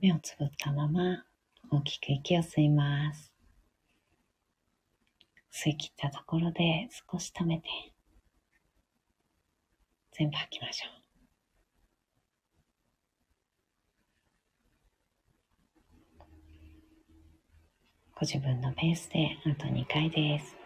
[0.04, 1.24] 目をつぶったまま
[1.70, 3.32] 大きく息を吸います。
[5.50, 7.64] 吸い切ったところで少し止めて、
[10.12, 11.04] 全部吐きましょう。
[18.14, 20.63] ご自分のペースであと2回です。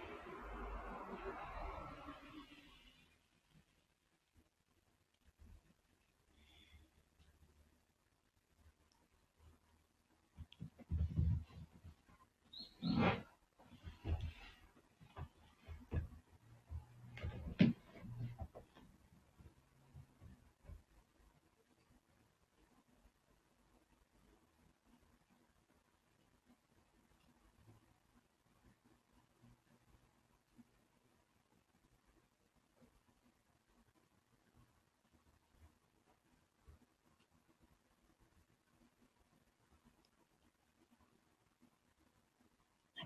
[12.84, 13.27] Mm-hmm.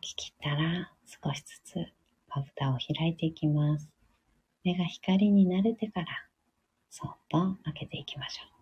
[0.03, 1.77] き切ったら少しずつ
[2.35, 3.89] まぶたを開いていきます。
[4.65, 6.07] 目が光に慣れてから
[6.91, 8.53] そっと開けていきましょう。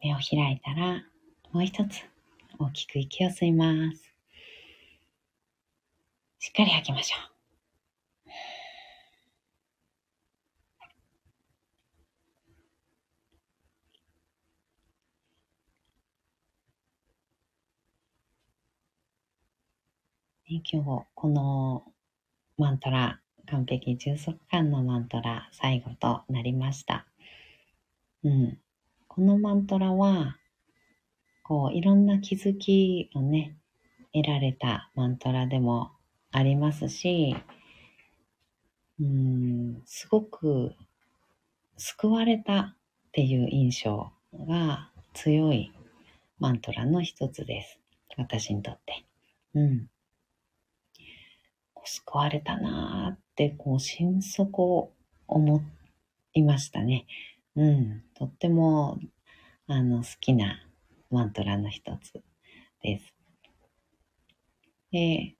[0.00, 1.02] 目を開いたら
[1.52, 2.02] もう一つ
[2.58, 4.07] 大きく息を吸います。
[6.40, 7.38] しっかり吐きましょう。
[20.50, 21.84] 今日、この
[22.56, 23.20] マントラ、
[23.50, 27.06] 完璧充足感のマントラ、最後となりました。
[28.22, 28.58] うん。
[29.08, 30.38] このマントラは、
[31.42, 33.56] こう、いろんな気づきをね、
[34.14, 35.97] 得られたマントラでも
[36.30, 37.36] ありますし、
[39.00, 40.74] うん、すごく
[41.76, 42.76] 救われたっ
[43.12, 45.72] ていう印象が強い
[46.38, 47.80] マントラの一つです。
[48.16, 49.04] 私にとって。
[49.54, 49.86] うん。
[51.84, 54.92] 救われたなーって、こう、心底
[55.26, 55.62] 思
[56.34, 57.06] いましたね。
[57.56, 58.04] うん。
[58.14, 58.98] とっても、
[59.66, 60.66] あの、好きな
[61.10, 62.22] マントラの一つ
[62.82, 63.14] です。
[64.90, 65.37] で、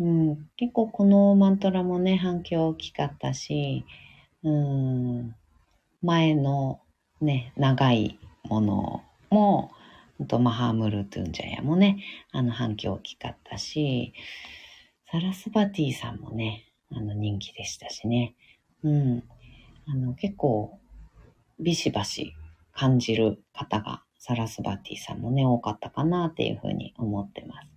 [0.00, 3.84] うん、結構このマントラもね、反響大きかったし、
[4.42, 5.34] うん、
[6.02, 6.80] 前の
[7.20, 9.70] ね、長いものも、
[10.26, 14.14] とマハームルトゥンジャヤもね、あの反響大きかったし、
[15.10, 18.34] サラスバティさんもね、あの人気でしたしね。
[18.82, 19.22] うん。
[19.86, 20.78] あの結構
[21.58, 22.34] ビシバシ
[22.72, 27.68] 感じる方がサラスバティさんもね、多かったかなっていうふうに思ってます。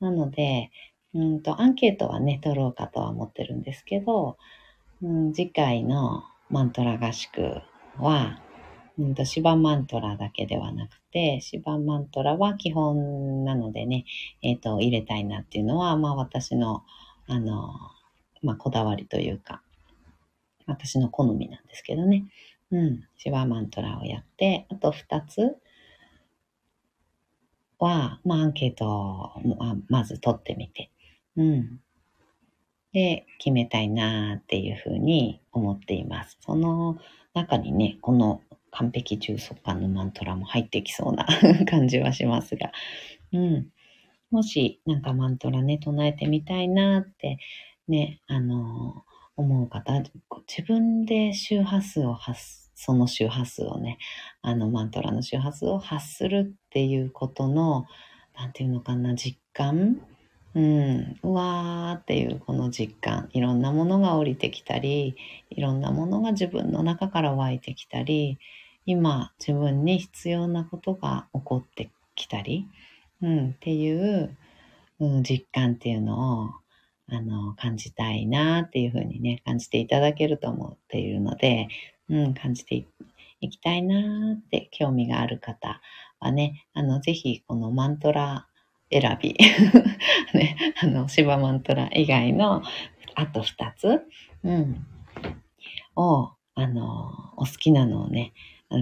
[0.00, 0.70] なので、
[1.14, 4.38] うんと、アンケートはね、取ろうかとは思ってるんですけど、
[5.02, 7.60] うん、次回のマントラ合宿
[7.98, 8.40] は、
[8.98, 14.04] うんと、シバマントラだけではなくて、シバマントラは基本なのでね、
[14.42, 16.82] えっ、ー、と、入れたいなっていうのは、まあ私の、
[17.26, 17.72] あの、
[18.42, 19.62] まあこだわりというか、
[20.66, 22.24] 私の好みなんですけどね。
[22.70, 25.56] うん、シバマントラをやって、あと2つ、
[27.82, 29.30] は、まあ、アンケートを
[29.88, 30.91] まず取ってみて、
[31.36, 31.80] うん。
[32.92, 36.38] で、決めたいなっていうふうに思っています。
[36.40, 36.98] その
[37.34, 41.26] 中にね、この完璧充足感のマントラも入ってきそうな
[41.68, 42.72] 感じはしますが、
[43.32, 43.68] うん。
[44.30, 47.38] もし、なんかマントラね、唱えてみたいなって
[47.88, 49.04] ね、あの
[49.36, 50.02] 思う方、
[50.46, 53.98] 自分で周波数を発すその周波数をね、
[54.40, 57.86] あのマントラの周波数を発するっていうことの、
[58.34, 60.00] なんていうのかな、実感
[60.54, 65.16] うん、うわーっていうこの実感、いろんなものが降りてきたり、
[65.50, 68.38] いろんなものが自分の中から湧いてきたり、
[68.84, 72.66] 今自分に必要なことが起こってきたり、
[73.22, 74.36] うん、っていう、
[75.00, 76.50] うん、実感っていうのを
[77.08, 81.68] あの感じたいなっていうふうにね、感じていただけると思っているので、
[82.10, 82.86] うん、感じて
[83.40, 85.80] いきたいなって興味がある方
[86.20, 88.46] はね、あの、ぜひこのマントラ
[88.92, 89.34] 選び、
[90.34, 92.62] ね、あの、シバマントラ以外の
[93.14, 94.02] あと2つ、
[94.44, 94.86] うん、
[95.96, 98.32] を、あの、お好きなのをね、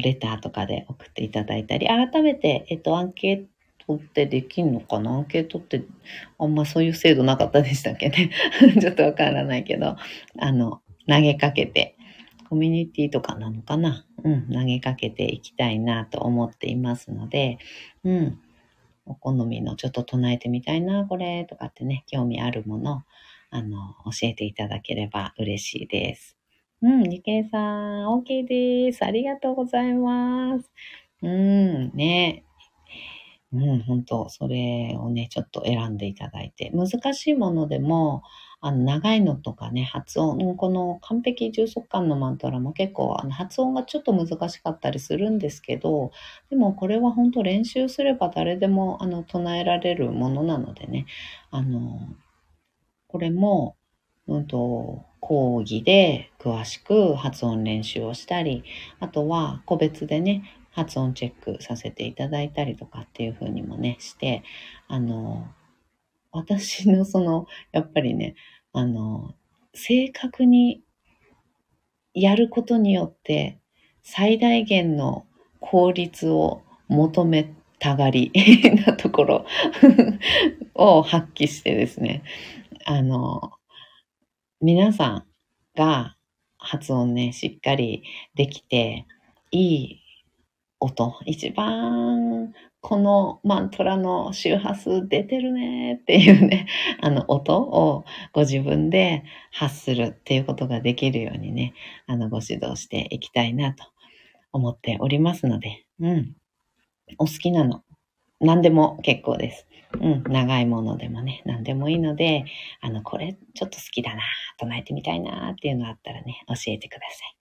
[0.02, 3.44] レターとかで送っていただいたり、改めて、えっと、アンケー
[3.86, 5.12] トってできんのかな？
[5.12, 5.82] アンケートって、
[6.38, 8.30] あんまそういう制度なかったでしたっけね？
[8.80, 9.96] ちょっとわからないけど、
[10.38, 11.96] あの、投げかけて、
[12.48, 14.04] コミュニティとかなのかな？
[14.22, 17.58] うん、投げかけていきたいなと思っていますので、
[18.04, 18.38] うん、
[19.10, 23.02] お好みのちょっと唱えてみたいな、これとかってね、興味あるもの、
[23.50, 26.36] あの、教えていただければ嬉しいです。
[26.82, 29.04] うん、理系さん、OK です。
[29.04, 30.70] ありがとうございます。
[31.22, 32.44] うん、ね。
[33.52, 36.70] うん、本当それをね、ちょっと選んでいただいて。
[36.70, 38.22] 難しいものでも、
[38.62, 46.12] あの、長いのとかね、発音、この完璧充足感のマントラも結構、あの、発音がちょっと難しかったりするんですけど、
[46.50, 51.06] でもこれは本当練習すれば誰でも、あの、唱えられるものなのでね、
[51.50, 52.00] あの、
[53.08, 53.76] これも、
[54.28, 58.64] うんと、講義で詳しく発音練習をしたり、
[58.98, 60.42] あとは個別でね、
[60.72, 64.42] 発音チェックさせていただいたりとかっていう風にもね、して、
[64.88, 65.46] あの、
[66.32, 68.34] 私のその、やっぱりね、
[68.72, 69.34] あの、
[69.74, 70.82] 正確に
[72.14, 73.58] やることによって
[74.02, 75.26] 最大限の
[75.60, 78.32] 効率を求めたがり
[78.86, 79.46] なところ
[80.74, 82.22] を発揮してですね、
[82.84, 83.52] あの、
[84.60, 85.26] 皆さん
[85.74, 86.16] が
[86.58, 88.02] 発音ね、しっかり
[88.34, 89.06] できて、
[89.50, 90.00] いい
[90.78, 92.52] 音、一番
[92.82, 96.66] このマントラの周波数出てるねっていうね、
[97.00, 99.22] あの音をご自分で
[99.52, 101.74] 発するっていうことができるようにね、
[102.06, 103.84] あのご指導していきたいなと
[104.52, 106.36] 思っておりますので、うん。
[107.18, 107.82] お好きなの、
[108.40, 109.66] 何でも結構です。
[110.00, 112.44] うん、長いものでもね、何でもいいので、
[112.80, 114.22] あの、これちょっと好きだな、
[114.58, 117.36] 唱えてみたいなっていうのあったらね、教えてください。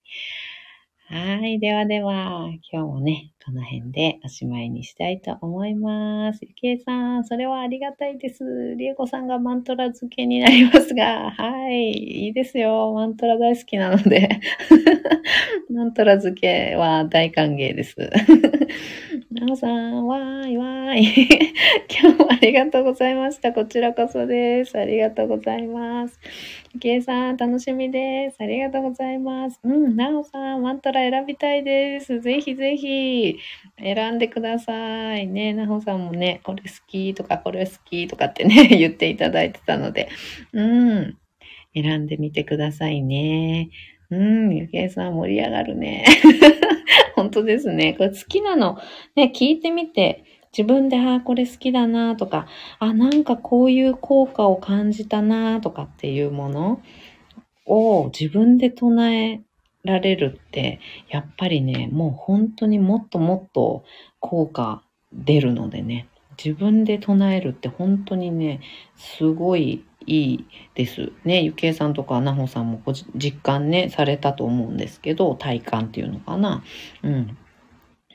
[1.12, 1.58] はい。
[1.60, 6.42] ではでは、今日もね、この辺でおしまいにしたいと思います。
[6.44, 8.44] ゆきえさん、それはありがたいです。
[8.78, 11.94] りえこさんがマントラ漬けになりますが、はい。
[11.94, 12.94] いいですよ。
[12.94, 14.40] マントラ大好きなので。
[15.74, 17.96] マントラ漬けは大歓迎です。
[19.32, 21.30] なおさん、わーいわーい。
[22.02, 23.54] 今日もありがとうございました。
[23.54, 24.76] こちらこそです。
[24.76, 26.20] ありがとうございます。
[26.74, 28.38] ゆきえさん、楽しみです。
[28.40, 29.60] ありがとうございます。
[29.64, 32.20] うん、なおさん、マントラ選びたいです。
[32.22, 33.38] ぜひぜひ、
[33.78, 35.28] 選んでください。
[35.28, 40.10] ね、なおさんもね、これ好きとか、これ好きとかってね、 言っていただいてたので、
[40.54, 41.18] うん、
[41.76, 43.70] 選んでみてくださいね。
[44.10, 46.04] うん、ゆきえさん盛り上がるね。
[47.20, 47.96] 本当ですね。
[47.98, 48.78] これ好きなの、
[49.16, 50.24] ね、聞いてみて、
[50.58, 52.48] 自分で、ああ、これ好きだなとか、
[52.80, 56.82] あ、なんかこういう効果を感じたなとかっていうもの
[57.66, 59.42] を自分で唱え
[59.84, 63.84] られるって、やっぱりね、もう本当にもっともっと
[64.20, 66.08] 効果出るのでね、
[66.44, 68.62] 自分で唱えるって本当にね、
[68.96, 70.46] すごいいい
[70.76, 71.12] です。
[71.24, 76.64] ね、ゆきえさんとかなほさんもご実感ね、されたと思うんですけど、体感っていうのかな。
[77.04, 77.38] うん。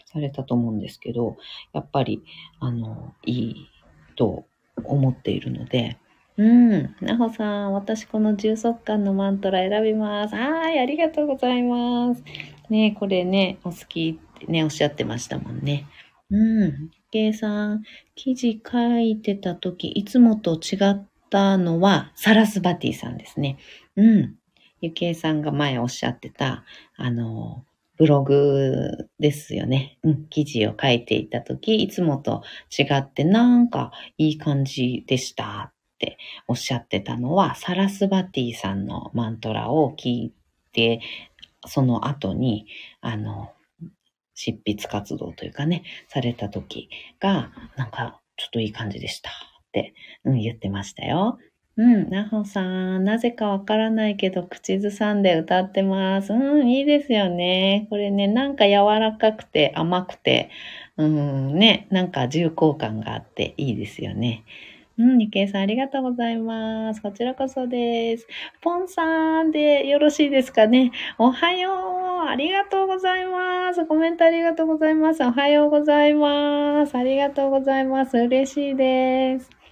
[0.06, 1.36] されたと思うんですけど、
[1.72, 2.22] やっぱり、
[2.60, 3.70] あの、いい
[4.16, 4.46] と
[4.84, 5.98] 思っているので、
[6.36, 6.96] うん。
[7.00, 10.34] なほさん、私この重足感のマントラ選びます。
[10.34, 12.24] はい、ありがとうございます。
[12.70, 15.86] ねこれね、お好きってね、おっしゃってましたもんね。
[16.30, 16.62] うん。
[16.62, 17.82] ゆけいさん、
[18.16, 23.58] 記事書いてた時、いつもと違ってたのは、サラスバティさんですね。
[23.96, 24.36] うん。
[24.80, 26.62] ゆけいさんが前おっしゃってた、
[26.96, 27.64] あの、
[27.96, 29.98] ブログですよね。
[30.04, 40.32] うん、記事を書いていたとき、いつもと違ってなんかいい感じでしたっておっしゃってたのは、サラスバティさんのマントラを聞い
[40.72, 41.00] て、
[41.66, 42.66] その後に、
[43.00, 43.50] あの、
[44.34, 49.30] 執筆活動というかね、された時が、なんかちょっといい感じでした、
[50.24, 51.38] うん、言ってましたよ。
[51.76, 56.32] うん、なほさん、なぜかわからないけど、口ずさんで歌ってます。
[56.32, 57.88] うん、いいですよね。
[57.90, 60.50] これね、なんか柔らかくて甘くて、
[60.96, 64.44] うん、ね、なんか重厚感があっていいですよね。
[64.98, 67.02] うん、ニケイさんありがとうございます。
[67.02, 68.28] こちらこそです。
[68.60, 70.92] ポンさんでよろしいですかね。
[71.18, 71.72] おはよ
[72.24, 72.28] う。
[72.28, 73.84] ありがとうございます。
[73.86, 75.24] コメントありがとうございます。
[75.24, 76.94] おはようございます。
[76.94, 78.16] ありがとうございます。
[78.16, 79.63] 嬉しいです。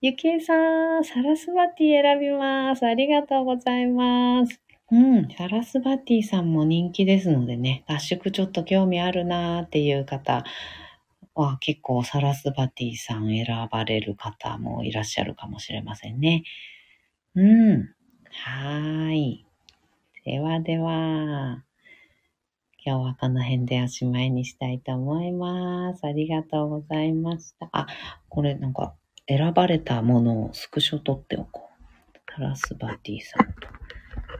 [0.00, 2.86] ゆきえさん、サラスバティ選びます。
[2.86, 4.60] ありがとうございます。
[4.92, 10.44] うん、サラスバティさんも人気ですのでね、合宿ちょっと興味あるなーっていう方
[11.34, 16.44] は結構サラスバティさん選ばれる方もいらっしゃるかもしれませんね。
[17.34, 17.90] うん。
[18.30, 19.46] はーい。
[20.24, 21.64] ではでは、
[22.86, 26.04] 今日はこの辺でおしまいにしたいと思います。
[26.04, 27.68] ありがとうございました。
[27.72, 27.88] あ、
[28.28, 28.94] これなんか
[29.28, 31.68] 選ばれたものをスクショ取っておこ
[32.14, 32.18] う。
[32.34, 33.68] タラスバティさんと。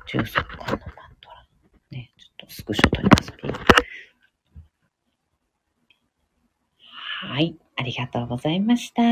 [0.06, 0.78] 中速感のマン
[1.20, 1.46] トラ。
[1.90, 3.32] ね、ちょっとスクショ取ります。
[7.20, 7.58] はい。
[7.80, 9.02] ありがとうございました。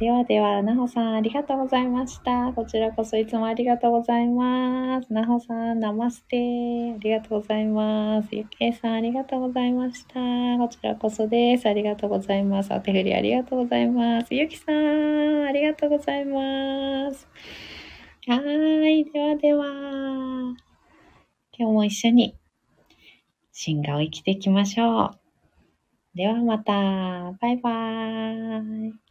[0.00, 2.50] ではでは、なほさん、ありがとうございました。
[2.54, 5.12] こちらこそいつもありがとうございます。
[5.12, 6.94] なほさん、ナマステ。
[6.94, 8.28] ありがとうございます。
[8.32, 10.14] ゆけいさん、ありがとうございました。
[10.14, 11.68] こちらこそです。
[11.68, 12.72] ありがとうございます。
[12.72, 14.34] お手振りありがとうございます。
[14.34, 17.28] ゆきさん、ありがとうございます。
[18.28, 19.04] はーい。
[19.12, 19.66] ではでは、
[21.52, 22.34] 今日も一緒に、
[23.52, 25.23] 進化を生きていきましょう。
[26.14, 26.72] ではまた。
[27.40, 29.03] バイバーイ。